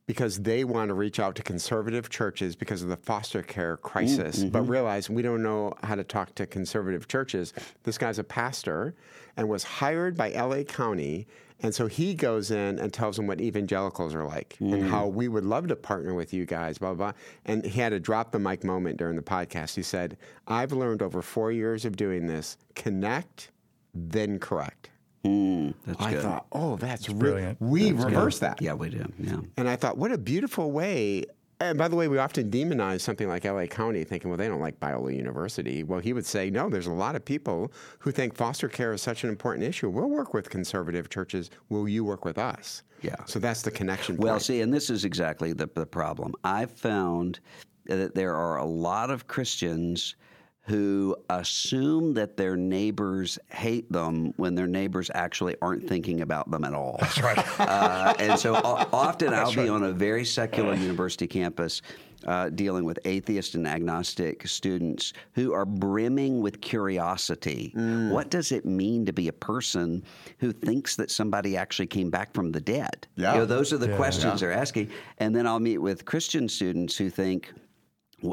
[0.07, 4.41] because they want to reach out to conservative churches because of the foster care crisis,
[4.41, 4.49] mm-hmm.
[4.51, 7.55] but realize we don't know how to talk to conservative churches.
[7.85, 8.95] This guy's a pastor
[9.37, 11.27] and was hired by LA County.
[11.61, 14.75] And so he goes in and tells them what evangelicals are like mm.
[14.75, 17.21] and how we would love to partner with you guys, blah, blah, blah.
[17.47, 19.75] And he had a drop the mic moment during the podcast.
[19.75, 23.51] He said, I've learned over four years of doing this connect,
[23.95, 24.91] then correct.
[25.25, 26.23] Mm, I good.
[26.23, 27.61] thought, oh, that's, that's brilliant.
[27.61, 28.47] We that's reverse good.
[28.47, 28.63] that.
[28.63, 29.11] Yeah, we do.
[29.19, 29.37] Yeah.
[29.57, 31.25] And I thought, what a beautiful way.
[31.61, 34.61] And by the way, we often demonize something like LA County, thinking, well, they don't
[34.61, 35.83] like Biola University.
[35.83, 39.01] Well, he would say, no, there's a lot of people who think foster care is
[39.01, 39.89] such an important issue.
[39.89, 41.51] We'll work with conservative churches.
[41.71, 42.83] Will you work with us?
[43.01, 43.17] Yeah.
[43.27, 44.17] So that's the connection.
[44.17, 44.43] Well, point.
[44.43, 46.35] see, and this is exactly the, the problem.
[46.43, 47.41] I've found
[47.87, 50.17] that there are a lot of Christians
[50.67, 56.65] who assume that their neighbors hate them when their neighbors actually aren't thinking about them
[56.65, 56.97] at all.
[57.01, 57.61] That's right.
[57.61, 59.65] Uh, and so often That's I'll right.
[59.65, 61.83] be on a very secular university campus.
[62.27, 67.71] Uh, dealing with atheist and agnostic students who are brimming with curiosity.
[67.77, 68.13] Mm.
[68.13, 70.03] What does it mean to be a person
[70.39, 73.07] who thinks that somebody actually came back from the dead?
[73.17, 73.35] Yeah.
[73.35, 73.97] You know, those are the yeah.
[73.97, 74.49] questions yeah.
[74.49, 74.89] they're asking.
[75.19, 77.53] And then I'll meet with Christian students who think,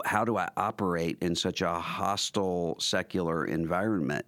[0.06, 4.26] how do I operate in such a hostile secular environment?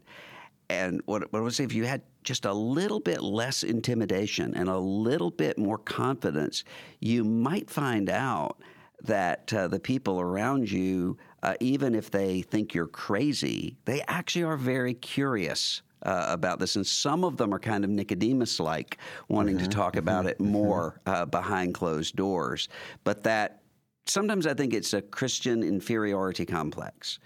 [0.69, 4.55] And what, what I would say, if you had just a little bit less intimidation
[4.55, 6.63] and a little bit more confidence,
[6.99, 8.61] you might find out
[9.03, 14.43] that uh, the people around you, uh, even if they think you're crazy, they actually
[14.43, 16.75] are very curious uh, about this.
[16.75, 18.97] And some of them are kind of Nicodemus like,
[19.27, 19.65] wanting mm-hmm.
[19.65, 20.29] to talk about mm-hmm.
[20.29, 22.69] it more uh, behind closed doors.
[23.03, 23.62] But that
[24.05, 27.19] sometimes I think it's a Christian inferiority complex.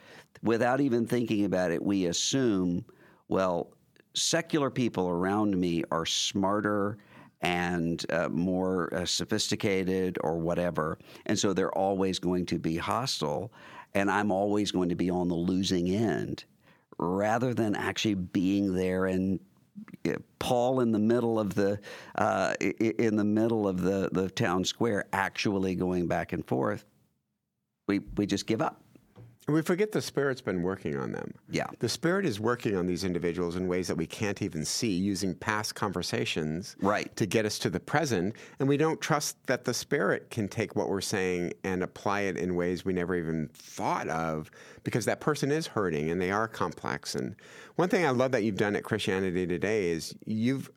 [0.44, 2.86] Without even thinking about it, we assume,
[3.28, 3.74] well,
[4.14, 6.98] secular people around me are smarter
[7.42, 10.98] and uh, more uh, sophisticated or whatever.
[11.28, 13.52] And so they're always going to be hostile,
[13.94, 16.46] and I'm always going to be on the losing end
[17.00, 19.40] rather than actually being there and
[20.40, 21.80] Paul in the middle of the
[22.16, 26.86] uh, in the middle of the, the town square actually going back and forth,
[27.88, 28.82] we we just give up.
[29.50, 31.34] We forget the Spirit's been working on them.
[31.50, 31.68] Yeah.
[31.80, 35.34] The Spirit is working on these individuals in ways that we can't even see, using
[35.34, 37.16] past conversations right.
[37.16, 38.36] to get us to the present.
[38.60, 42.36] And we don't trust that the Spirit can take what we're saying and apply it
[42.36, 44.52] in ways we never even thought of
[44.84, 47.16] because that person is hurting and they are complex.
[47.16, 47.34] And
[47.78, 50.70] one thing I love that you've done at Christianity Today is you've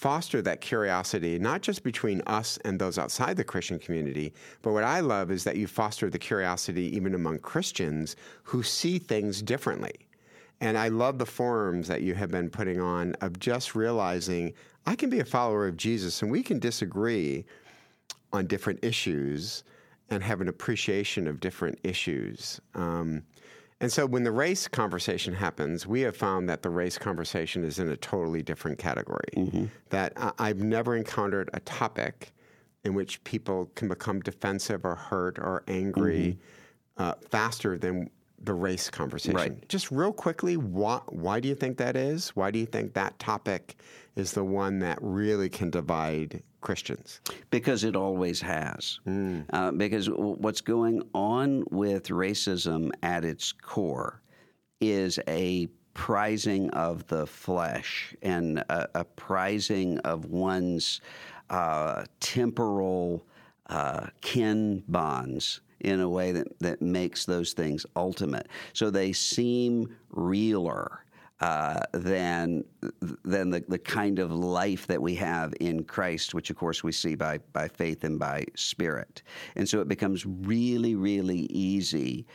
[0.00, 4.84] foster that curiosity, not just between us and those outside the Christian community, but what
[4.84, 9.94] I love is that you foster the curiosity even among Christians who see things differently.
[10.60, 14.54] And I love the forums that you have been putting on of just realizing
[14.86, 17.44] I can be a follower of Jesus and we can disagree
[18.32, 19.64] on different issues
[20.10, 22.60] and have an appreciation of different issues.
[22.74, 23.22] Um,
[23.82, 27.80] and so when the race conversation happens, we have found that the race conversation is
[27.80, 29.28] in a totally different category.
[29.36, 29.64] Mm-hmm.
[29.90, 32.32] That I've never encountered a topic
[32.84, 36.38] in which people can become defensive or hurt or angry
[36.96, 37.02] mm-hmm.
[37.02, 38.08] uh, faster than
[38.40, 39.36] the race conversation.
[39.36, 39.68] Right.
[39.68, 42.30] Just real quickly, why, why do you think that is?
[42.30, 43.76] Why do you think that topic
[44.16, 47.20] is the one that really can divide Christians?
[47.50, 49.00] Because it always has.
[49.06, 49.44] Mm.
[49.52, 54.22] Uh, because what's going on with racism at its core
[54.80, 61.00] is a prizing of the flesh and a, a prizing of one's
[61.50, 63.26] uh, temporal
[63.68, 68.48] uh, kin bonds in a way that, that makes those things ultimate.
[68.72, 71.04] So they seem realer.
[71.42, 72.62] Uh, than
[73.24, 76.92] than the, the kind of life that we have in Christ, which of course we
[76.92, 79.22] see by by faith and by spirit,
[79.56, 82.28] and so it becomes really really easy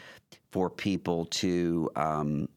[0.51, 2.49] for people to um,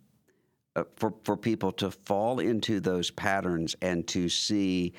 [0.75, 4.93] uh, for for people to fall into those patterns and to see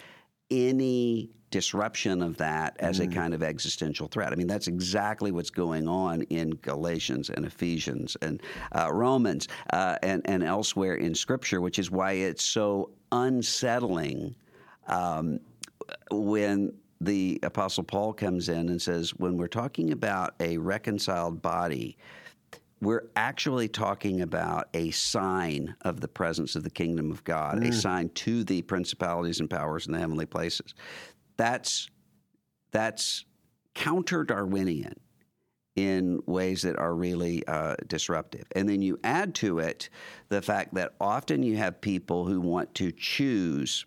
[0.52, 3.04] any disruption of that as mm.
[3.04, 4.32] a kind of existential threat.
[4.32, 9.98] I mean, that's exactly what's going on in Galatians and Ephesians and uh, Romans uh,
[10.02, 14.34] and, and elsewhere in Scripture, which is why it's so unsettling
[14.88, 15.40] um,
[16.10, 21.98] when the Apostle Paul comes in and says, when we're talking about a reconciled body,
[22.80, 27.70] we're actually talking about a sign of the presence of the kingdom of God, mm.
[27.70, 30.74] a sign to the principalities and powers in the heavenly places
[31.42, 31.90] that's
[32.72, 33.26] that's
[33.74, 34.94] counter Darwinian
[35.76, 38.44] in ways that are really uh, disruptive.
[38.56, 39.90] And then you add to it
[40.30, 43.86] the fact that often you have people who want to choose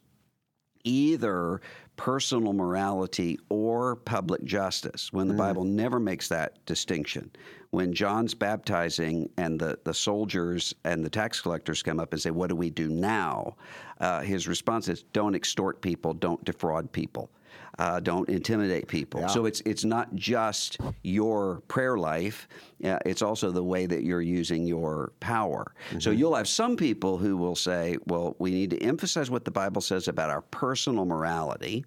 [0.83, 1.61] either
[1.97, 5.39] personal morality or public justice when the mm.
[5.39, 7.31] Bible never makes that distinction.
[7.71, 12.31] When John's baptizing and the, the soldiers and the tax collectors come up and say,
[12.31, 13.57] What do we do now?
[14.01, 17.31] Uh, his response is, Don't extort people, don't defraud people
[17.79, 19.21] uh, don't intimidate people.
[19.21, 19.27] Yeah.
[19.29, 22.49] So it's it's not just your prayer life;
[22.85, 25.75] uh, it's also the way that you're using your power.
[25.89, 26.01] Mm-hmm.
[26.01, 29.51] So you'll have some people who will say, "Well, we need to emphasize what the
[29.51, 31.85] Bible says about our personal morality."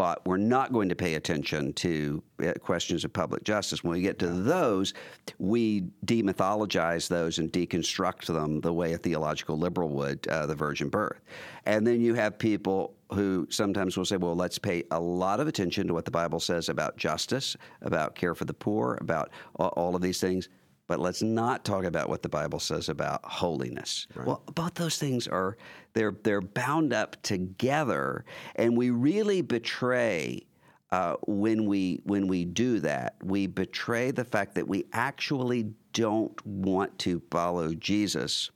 [0.00, 3.84] But we're not going to pay attention to uh, questions of public justice.
[3.84, 4.94] When we get to those,
[5.38, 10.88] we demythologize those and deconstruct them the way a theological liberal would uh, the virgin
[10.88, 11.20] birth.
[11.66, 15.48] And then you have people who sometimes will say, well, let's pay a lot of
[15.48, 19.94] attention to what the Bible says about justice, about care for the poor, about all
[19.94, 20.48] of these things
[20.90, 24.08] but let's not talk about what the Bible says about holiness.
[24.12, 24.26] Right.
[24.26, 25.56] Well, both those things are
[25.92, 28.24] they're they're bound up together,
[28.56, 30.42] and we really betray.
[30.90, 36.44] Uh, when we when we do that, we betray the fact that we actually don't
[36.44, 38.50] want to follow Jesus.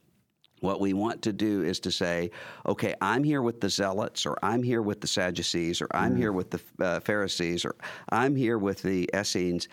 [0.59, 2.31] What we want to do is to say,
[2.65, 6.17] okay, I'm here with the Zealots, or I'm here with the Sadducees, or I'm mm.
[6.17, 7.75] here with the uh, Pharisees, or
[8.09, 9.69] I'm here with the Essenes,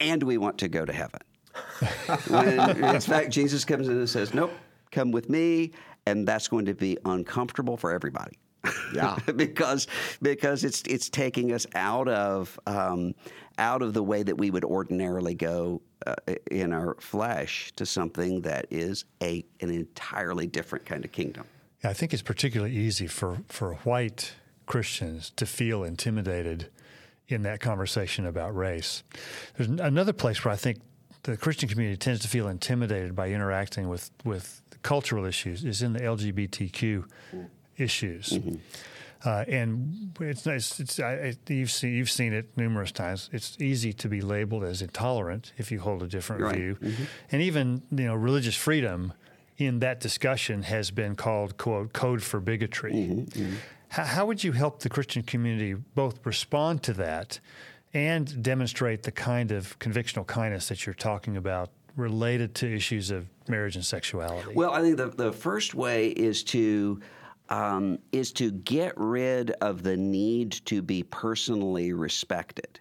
[0.00, 1.20] and we want to go to heaven
[2.28, 4.52] when in fact Jesus comes in and says, "Nope,
[4.90, 5.72] come with me,"
[6.06, 8.38] and that's going to be uncomfortable for everybody.
[8.92, 9.86] Yeah, because
[10.22, 13.14] because it's it's taking us out of um,
[13.58, 16.14] out of the way that we would ordinarily go uh,
[16.50, 21.44] in our flesh to something that is a an entirely different kind of kingdom.
[21.82, 24.34] Yeah, I think it's particularly easy for for white
[24.66, 26.70] Christians to feel intimidated
[27.28, 29.02] in that conversation about race.
[29.56, 30.78] There's another place where I think
[31.22, 35.92] the Christian community tends to feel intimidated by interacting with, with cultural issues is in
[35.92, 37.04] the LGBTQ
[37.76, 38.30] issues.
[38.30, 38.56] Mm-hmm.
[39.24, 40.78] Uh, and it's nice.
[40.78, 43.28] It's, I, you've seen you've seen it numerous times.
[43.32, 46.54] It's easy to be labeled as intolerant if you hold a different right.
[46.54, 47.04] view, mm-hmm.
[47.32, 49.12] and even you know religious freedom
[49.56, 52.92] in that discussion has been called quote code for bigotry.
[52.92, 53.40] Mm-hmm.
[53.42, 53.54] mm-hmm.
[53.90, 57.40] How, how would you help the Christian community both respond to that
[57.94, 63.28] and demonstrate the kind of convictional kindness that you're talking about related to issues of
[63.48, 64.52] marriage and sexuality?
[64.54, 67.00] Well, I think the, the first way is to
[67.50, 72.78] um, is to get rid of the need to be personally respected.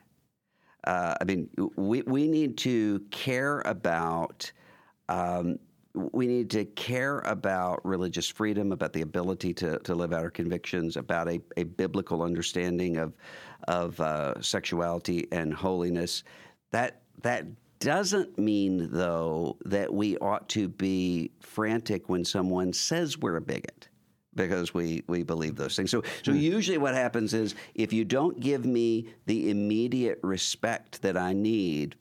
[0.84, 4.52] Uh, I mean, we, we need to care about
[5.10, 5.58] um,
[6.12, 10.30] we need to care about religious freedom, about the ability to, to live out our
[10.30, 13.14] convictions, about a, a biblical understanding of
[13.68, 16.24] of uh, sexuality and holiness.
[16.72, 17.46] That that
[17.80, 23.88] doesn't mean though that we ought to be frantic when someone says we're a bigot
[24.36, 25.92] because we, we believe those things.
[25.92, 26.38] So so hmm.
[26.38, 31.96] usually what happens is if you don't give me the immediate respect that I need,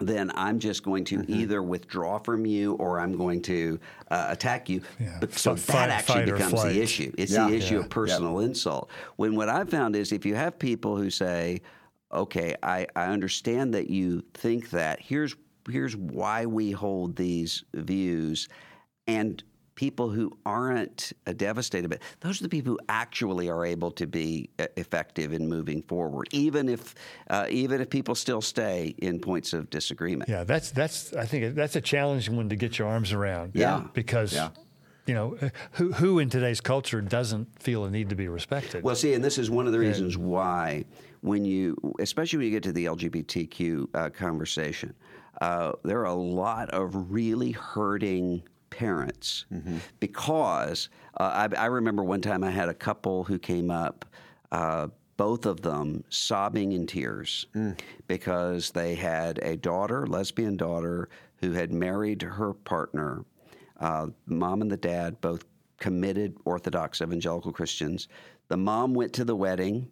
[0.00, 1.34] then I'm just going to mm-hmm.
[1.34, 4.82] either withdraw from you or I'm going to uh, attack you.
[5.00, 5.16] Yeah.
[5.20, 7.12] But, so that actually becomes the issue.
[7.18, 7.48] It's yeah.
[7.48, 7.80] the issue yeah.
[7.80, 8.90] of personal insult.
[9.16, 11.62] When what I've found is if you have people who say,
[12.12, 15.34] okay, I, I understand that you think that, here's,
[15.68, 18.48] here's why we hold these views,
[19.06, 19.42] and
[19.78, 24.08] people who aren't uh, devastated, but those are the people who actually are able to
[24.08, 26.96] be uh, effective in moving forward, even if
[27.30, 30.28] uh, even if people still stay in points of disagreement.
[30.28, 33.52] Yeah, that's that's I think that's a challenging one to get your arms around.
[33.54, 34.32] Yeah, because.
[34.34, 34.50] Yeah.
[35.06, 38.82] you know, uh, who who in today's culture doesn't feel a need to be respected?
[38.82, 40.84] Well, see, and this is one of the reasons why
[41.20, 44.92] when you, especially when you get to the LGBTQ uh, conversation,
[45.40, 49.78] uh, there are a lot of really hurting parents mm-hmm.
[50.00, 50.88] because
[51.18, 54.04] uh, I, I, remember one time I had a couple who came up.
[54.52, 54.88] Uh,
[55.18, 57.76] both of them sobbing in tears mm.
[58.06, 61.08] because they had a daughter, lesbian daughter,
[61.38, 63.24] who had married her partner.
[63.80, 65.44] Uh, mom and the dad both
[65.78, 68.08] committed Orthodox evangelical Christians.
[68.46, 69.88] The mom went to the wedding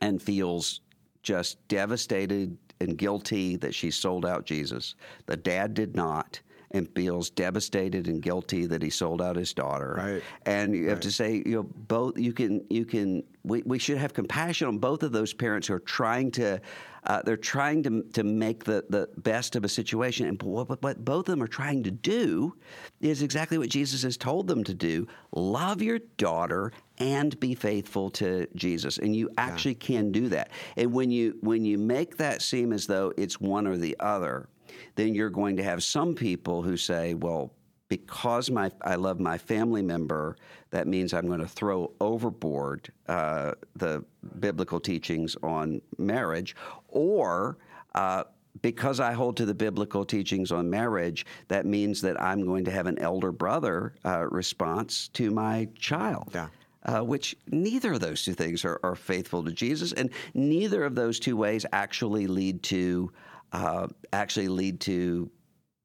[0.00, 0.82] and feels
[1.22, 4.96] just devastated and guilty that she sold out Jesus.
[5.26, 6.40] The dad did not
[6.72, 9.94] and feels devastated and guilty that he sold out his daughter.
[9.96, 10.22] Right.
[10.46, 11.02] And you have right.
[11.02, 14.78] to say, you know, both you can you can we, we should have compassion on
[14.78, 16.60] both of those parents who are trying to
[17.04, 20.26] uh, they're trying to to make the, the best of a situation.
[20.26, 22.54] And what, what both of them are trying to do
[23.00, 28.10] is exactly what Jesus has told them to do: love your daughter and be faithful
[28.10, 28.98] to Jesus.
[28.98, 29.86] And you actually yeah.
[29.86, 30.50] can do that.
[30.76, 34.48] And when you when you make that seem as though it's one or the other,
[34.94, 37.52] then you're going to have some people who say, well,
[37.88, 40.36] because my I love my family member,
[40.70, 44.02] that means I'm going to throw overboard uh, the
[44.40, 46.56] biblical teachings on marriage,
[46.88, 47.58] or
[47.94, 48.24] uh,
[48.62, 52.70] because I hold to the biblical teachings on marriage, that means that I'm going to
[52.70, 56.30] have an elder brother uh, response to my child.
[56.34, 56.48] Yeah.
[56.84, 60.96] Uh, which neither of those two things are, are, faithful to Jesus, and neither of
[60.96, 63.12] those two ways actually lead to
[63.52, 65.30] uh, actually lead to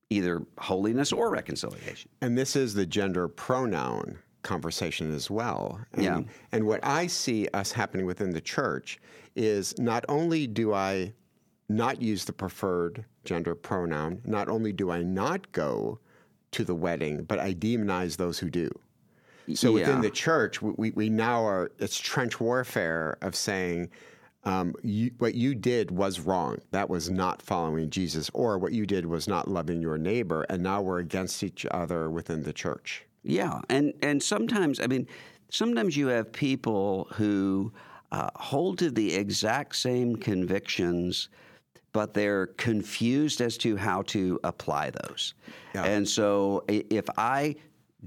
[0.09, 2.09] either holiness or reconciliation.
[2.22, 5.80] And this is the gender pronoun conversation as well.
[5.93, 6.22] And, yeah.
[6.51, 8.99] And what I see us happening within the church
[9.36, 11.13] is not only do I
[11.70, 15.99] not use the preferred gender pronoun, not only do I not go
[16.51, 18.70] to the wedding, but I demonize those who do.
[19.53, 19.86] So yeah.
[19.86, 23.89] within the church, we, we now are, it's trench warfare of saying,
[24.43, 26.57] um, you, what you did was wrong.
[26.71, 30.45] That was not following Jesus, or what you did was not loving your neighbor.
[30.49, 33.03] And now we're against each other within the church.
[33.23, 35.07] Yeah, and and sometimes I mean,
[35.49, 37.73] sometimes you have people who
[38.11, 41.29] uh, hold to the exact same convictions.
[41.93, 45.33] But they're confused as to how to apply those.
[45.73, 45.85] Yeah.
[45.85, 47.55] And so, if I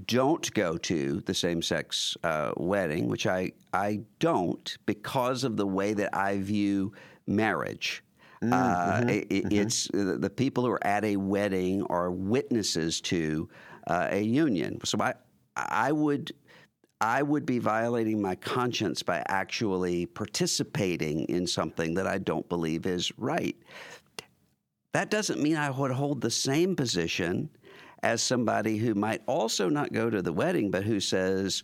[0.05, 5.67] don't go to the same sex uh, wedding, which I, I don't because of the
[5.67, 6.93] way that I view
[7.27, 8.03] marriage.
[8.41, 9.51] Mm, uh, mm-hmm, it, mm-hmm.
[9.51, 13.49] It's the people who are at a wedding are witnesses to
[13.87, 14.79] uh, a union.
[14.85, 15.13] So I,
[15.55, 16.31] I would.
[17.03, 22.85] I would be violating my conscience by actually participating in something that I don't believe
[22.85, 23.55] is right.
[24.93, 27.49] That doesn't mean I would hold the same position
[28.03, 31.63] as somebody who might also not go to the wedding, but who says,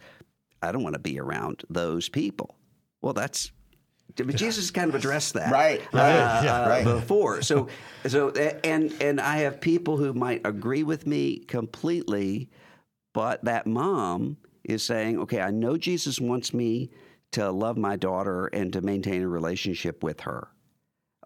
[0.61, 2.55] I don't want to be around those people.
[3.01, 3.51] Well, that's
[4.15, 6.83] Jesus kind of addressed that right, uh, yeah, right.
[6.83, 7.41] before.
[7.41, 7.67] So,
[8.07, 12.49] so and and I have people who might agree with me completely,
[13.13, 16.89] but that mom is saying, okay, I know Jesus wants me
[17.31, 20.47] to love my daughter and to maintain a relationship with her.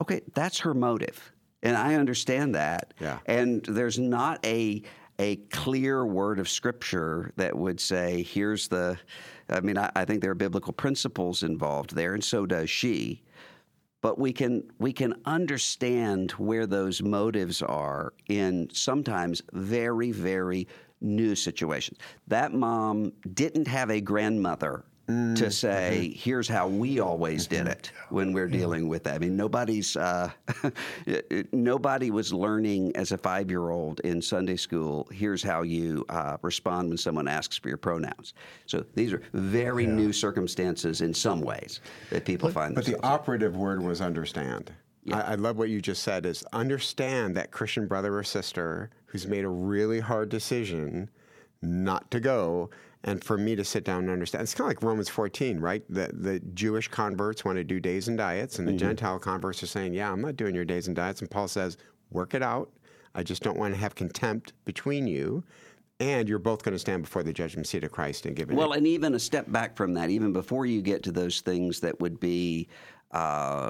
[0.02, 1.32] Okay, that's her motive.
[1.64, 2.94] And I understand that.
[3.00, 3.20] Yeah.
[3.26, 4.82] And there's not a
[5.22, 8.98] a clear word of scripture that would say, here's the,
[9.50, 13.22] I mean, I, I, think there are biblical principles involved there, and so does she.
[14.02, 20.68] But we can we can understand where those motives are in sometimes very very
[21.02, 22.00] new situations.
[22.28, 26.20] That mom didn't have a grandmother mm, to say, mm-hmm.
[26.20, 29.16] here's how we always did it when we're dealing with that.
[29.16, 30.32] I mean, nobody's, uh,
[31.52, 36.38] nobody was learning as a five year old in Sunday school, here's how you uh,
[36.42, 38.34] respond when someone asks for your pronouns.
[38.66, 39.92] So these are very yeah.
[39.92, 41.80] new circumstances in some ways
[42.10, 44.72] that people but, find But the operative word was understand.
[45.04, 45.18] Yeah.
[45.18, 49.26] I, I, love what you just said is understand that Christian brother or sister who's
[49.26, 51.10] made a really hard decision
[51.62, 52.70] not to go
[53.04, 54.44] and for me to sit down and understand.
[54.44, 55.84] It's kind of like Romans 14, right?
[55.90, 58.80] The, the Jewish converts want to do days and diets, and the mm-hmm.
[58.80, 61.22] Gentile converts are saying, Yeah, I'm not doing your days and diets.
[61.22, 61.78] And Paul says,
[62.12, 62.72] Work it out.
[63.16, 65.44] I just don't want to have contempt between you.
[66.00, 68.56] And you're both going to stand before the judgment seat of Christ and give it.
[68.56, 71.80] Well, and even a step back from that, even before you get to those things
[71.82, 72.68] that would be
[73.12, 73.70] uh,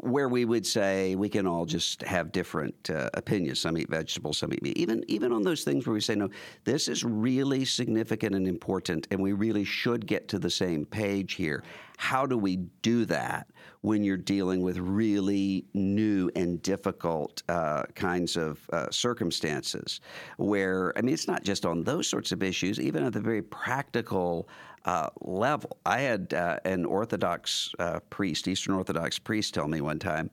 [0.00, 3.60] where we would say we can all just have different uh, opinions.
[3.60, 4.76] Some eat vegetables, some eat meat.
[4.76, 6.28] Even even on those things where we say no,
[6.64, 11.34] this is really significant and important, and we really should get to the same page
[11.34, 11.64] here.
[12.00, 13.46] How do we do that
[13.82, 20.00] when you're dealing with really new and difficult uh, kinds of uh, circumstances?
[20.38, 23.42] Where, I mean, it's not just on those sorts of issues, even at the very
[23.42, 24.48] practical
[24.86, 25.76] uh, level.
[25.84, 30.30] I had uh, an Orthodox uh, priest, Eastern Orthodox priest, tell me one time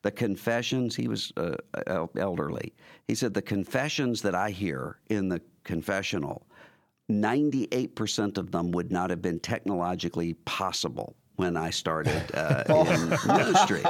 [0.00, 2.72] the confessions, he was uh, elderly.
[3.08, 6.46] He said, The confessions that I hear in the confessional
[7.10, 13.82] 98% of them would not have been technologically possible when I started uh, in ministry.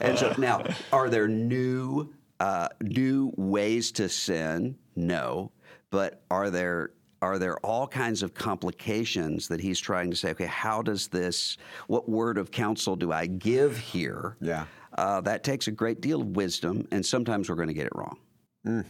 [0.00, 4.76] And so now, are there new uh, new ways to sin?
[4.96, 5.52] No,
[5.90, 6.92] but are there
[7.22, 10.30] are there all kinds of complications that he's trying to say?
[10.30, 11.56] Okay, how does this?
[11.86, 14.36] What word of counsel do I give here?
[14.40, 14.66] Yeah,
[14.96, 17.92] uh, that takes a great deal of wisdom, and sometimes we're going to get it
[17.94, 18.18] wrong.
[18.66, 18.84] Mm.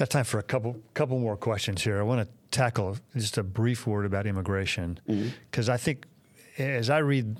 [0.00, 1.98] Got time for a couple couple more questions here.
[1.98, 5.74] I want to tackle just a brief word about immigration because mm-hmm.
[5.74, 6.06] I think
[6.56, 7.36] as I read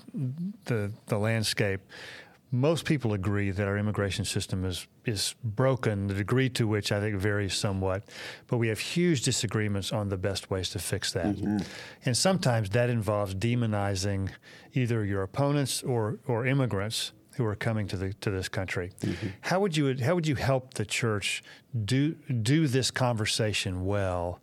[0.67, 1.81] the the landscape,
[2.51, 6.07] most people agree that our immigration system is is broken.
[6.09, 8.03] The degree to which I think varies somewhat,
[8.47, 11.37] but we have huge disagreements on the best ways to fix that.
[11.37, 11.59] Mm-hmm.
[12.05, 14.33] And sometimes that involves demonizing
[14.75, 18.93] either your opponents or or immigrants who are coming to the to this country.
[19.01, 19.29] Mm-hmm.
[19.43, 21.43] How would you how would you help the church
[21.85, 24.41] do do this conversation well?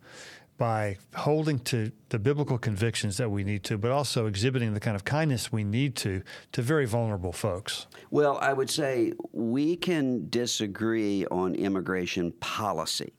[0.57, 4.95] by holding to the biblical convictions that we need to, but also exhibiting the kind
[4.95, 6.21] of kindness we need to
[6.51, 7.87] to very vulnerable folks?
[8.09, 13.13] Well, I would say we can disagree on immigration policy.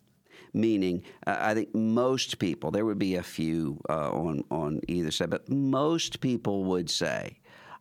[0.55, 5.11] Meaning, uh, I think most people, there would be a few uh, on, on either
[5.11, 7.39] side, but most people would say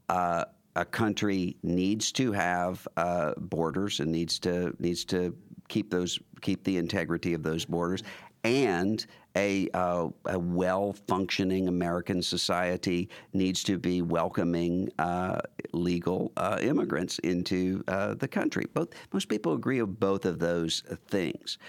[0.09, 0.43] uh,
[0.77, 5.35] a country needs to have uh, borders and needs to needs to
[5.67, 8.03] keep those keep the integrity of those borders.
[8.43, 9.05] And
[9.37, 15.39] a, uh, a well functioning American society needs to be welcoming uh,
[15.73, 18.65] legal uh, immigrants into uh, the country.
[18.73, 21.59] Both most people agree with both of those things.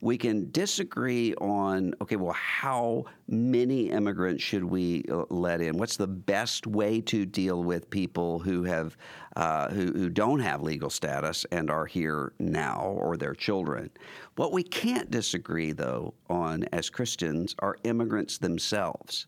[0.00, 5.78] We can disagree on okay, well, how many immigrants should we uh, let in?
[5.78, 8.96] What's the best way to deal with people who have
[9.36, 13.90] uh, who, who don't have legal status and are here now, or their children?
[14.36, 19.26] What we can't disagree though on as Christians are immigrants themselves.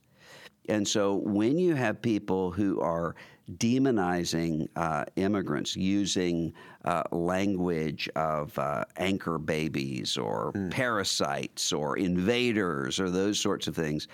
[0.68, 3.14] And so when you have people who are
[3.59, 10.70] demonizing uh, immigrants using uh, language of uh, anchor babies or mm.
[10.70, 14.09] parasites or invaders or those sorts of things,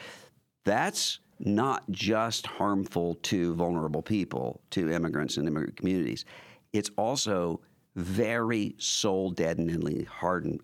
[0.64, 6.24] that's not just harmful to vulnerable people, to immigrants and immigrant communities.
[6.72, 7.60] It's also
[7.96, 10.06] very soul deadeningly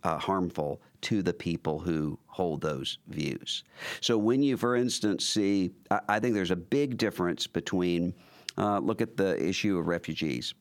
[0.05, 3.65] uh, harmful to the people who hold those views.
[4.01, 8.15] So when you, for instance, see, I, I think there's a big difference between
[8.59, 10.55] uh, look at the issue of refugees.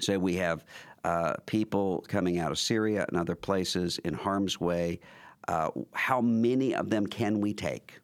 [0.00, 0.64] So we have
[1.04, 5.00] uh, people coming out of Syria and other places in harm's way.
[5.48, 8.00] Uh, how many of them can we take?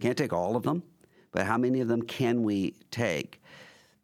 [0.00, 0.82] Can't take all of them,
[1.32, 3.42] but how many of them can we take?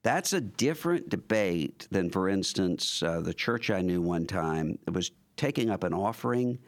[0.03, 4.93] That's a different debate than, for instance, uh, the church I knew one time it
[4.93, 6.59] was taking up an offering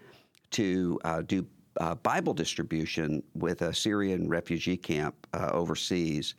[0.53, 1.47] to uh, do
[1.79, 6.35] uh, Bible distribution with a Syrian refugee camp uh, overseas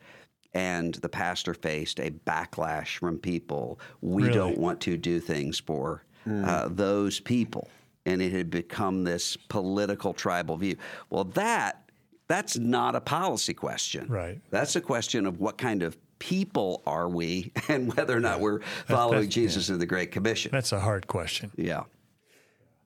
[0.58, 3.80] and the pastor faced a backlash from people.
[4.02, 4.34] We really?
[4.34, 6.48] don't want to do things for mm.
[6.48, 7.70] uh, those people,
[8.08, 10.76] and it had become this political tribal view.
[11.12, 11.87] Well, that
[12.28, 14.08] that's not a policy question.
[14.08, 14.40] Right.
[14.50, 18.62] That's a question of what kind of people are we, and whether or not we're
[18.88, 19.74] following that's, Jesus yeah.
[19.74, 20.52] in the Great Commission.
[20.52, 21.52] That's a hard question.
[21.56, 21.84] Yeah.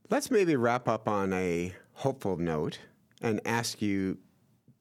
[0.09, 2.79] Let's maybe wrap up on a hopeful note
[3.21, 4.17] and ask you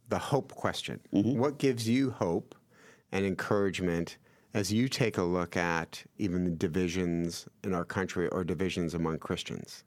[0.09, 1.01] the hope question.
[1.13, 1.39] Mm-hmm.
[1.39, 2.55] What gives you hope
[3.13, 4.19] and encouragement
[4.55, 9.19] as you take a look at even the divisions in our country or divisions among
[9.19, 9.85] Christians?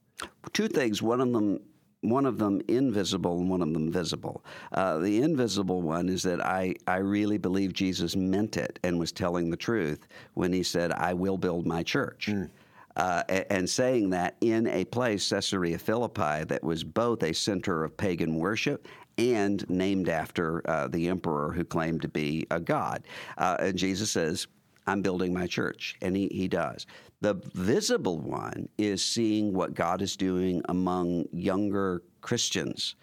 [0.54, 1.02] Two things.
[1.02, 1.60] One of them
[2.04, 4.44] one of them invisible and one of them visible.
[4.72, 9.12] Uh, the invisible one is that I, I really believe Jesus meant it and was
[9.12, 12.28] telling the truth when he said, I will build my church.
[12.28, 12.50] Mm.
[12.96, 17.98] Uh, and saying that in a place, Caesarea Philippi, that was both a center of
[17.98, 18.88] pagan worship
[19.18, 23.04] and named after uh, the emperor who claimed to be a god.
[23.38, 24.48] Uh, and Jesus says,
[24.88, 25.96] I'm building my church.
[26.02, 26.86] And he, he does.
[27.22, 32.96] The visible one is seeing what God is doing among younger Christians.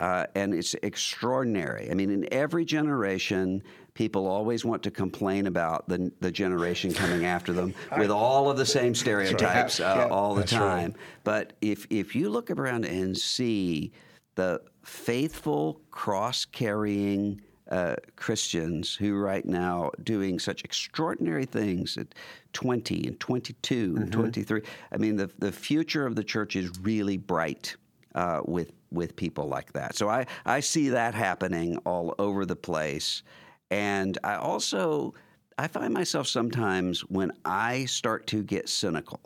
[0.00, 1.90] Uh, and it's extraordinary.
[1.90, 3.62] I mean, in every generation,
[3.94, 8.56] people always want to complain about the, the generation coming after them with all of
[8.56, 10.94] the same stereotypes uh, all the time.
[11.24, 13.92] But if, if you look around and see
[14.36, 22.14] the faithful, cross carrying uh, Christians who right now doing such extraordinary things at
[22.52, 24.62] 20 and 22 and 23.
[24.92, 27.76] I mean, the the future of the church is really bright
[28.14, 29.96] uh, with with people like that.
[29.96, 33.22] So I I see that happening all over the place,
[33.70, 35.14] and I also
[35.58, 39.20] I find myself sometimes when I start to get cynical.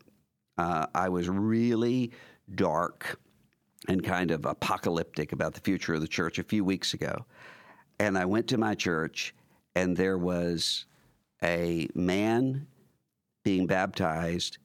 [0.59, 2.13] Uh, I was really
[2.55, 3.19] dark
[3.89, 7.25] and kind of apocalyptic about the future of the church a few weeks ago.
[7.99, 9.35] And I went to my church,
[9.75, 10.87] and there was
[11.43, 12.67] a man
[13.45, 14.59] being baptized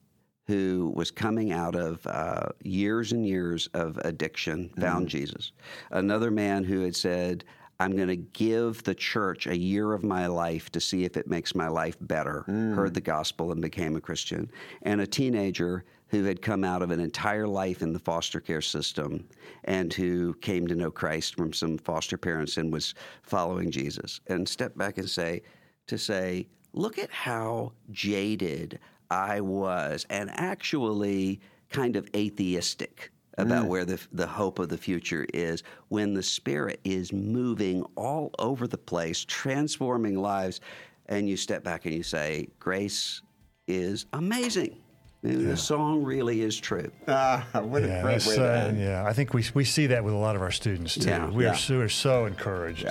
[0.46, 5.10] who was coming out of uh, years and years of addiction, found mm.
[5.10, 5.52] Jesus.
[5.90, 7.44] Another man who had said,
[7.80, 11.28] I'm going to give the church a year of my life to see if it
[11.28, 12.74] makes my life better, mm.
[12.74, 14.50] heard the gospel and became a Christian.
[14.82, 18.62] And a teenager who had come out of an entire life in the foster care
[18.62, 19.28] system
[19.64, 24.20] and who came to know Christ from some foster parents and was following Jesus.
[24.26, 25.42] And step back and say,
[25.86, 28.78] to say, look at how jaded
[29.10, 31.40] I was and actually
[31.70, 33.68] kind of atheistic about mm.
[33.68, 38.66] where the, the hope of the future is when the Spirit is moving all over
[38.66, 40.60] the place, transforming lives.
[41.06, 43.22] And you step back and you say, Grace
[43.66, 44.78] is amazing.
[45.22, 45.48] And yeah.
[45.48, 46.90] the song really is true.
[47.08, 48.72] Ah, what a yeah, great way to uh.
[48.76, 51.08] Yeah, I think we, we see that with a lot of our students too.
[51.08, 51.28] Yeah.
[51.28, 52.86] We, Are so, we're so encouraged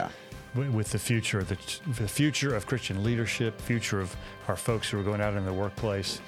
[0.55, 1.57] with the future, the,
[1.99, 4.15] the future of Christian leadership, future of
[4.47, 6.19] our folks who are going out in the workplace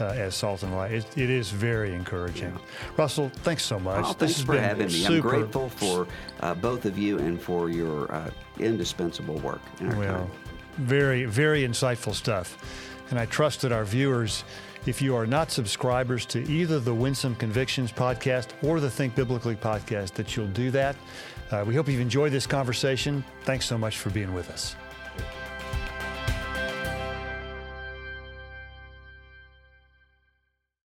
[0.00, 0.92] uh, as salt and light.
[0.92, 2.52] It, it is very encouraging.
[2.52, 2.90] Yeah.
[2.96, 4.04] Russell, thanks so much.
[4.06, 5.06] Oh, thanks for having me.
[5.06, 6.06] I'm grateful for
[6.40, 9.60] uh, both of you and for your uh, indispensable work.
[9.80, 10.30] well, time.
[10.78, 12.58] very, very insightful stuff.
[13.10, 14.44] And I trust that our viewers,
[14.86, 19.56] if you are not subscribers to either the Winsome Convictions podcast or the Think Biblically
[19.56, 20.96] podcast, that you'll do that.
[21.50, 23.24] Uh, we hope you've enjoyed this conversation.
[23.42, 24.76] Thanks so much for being with us.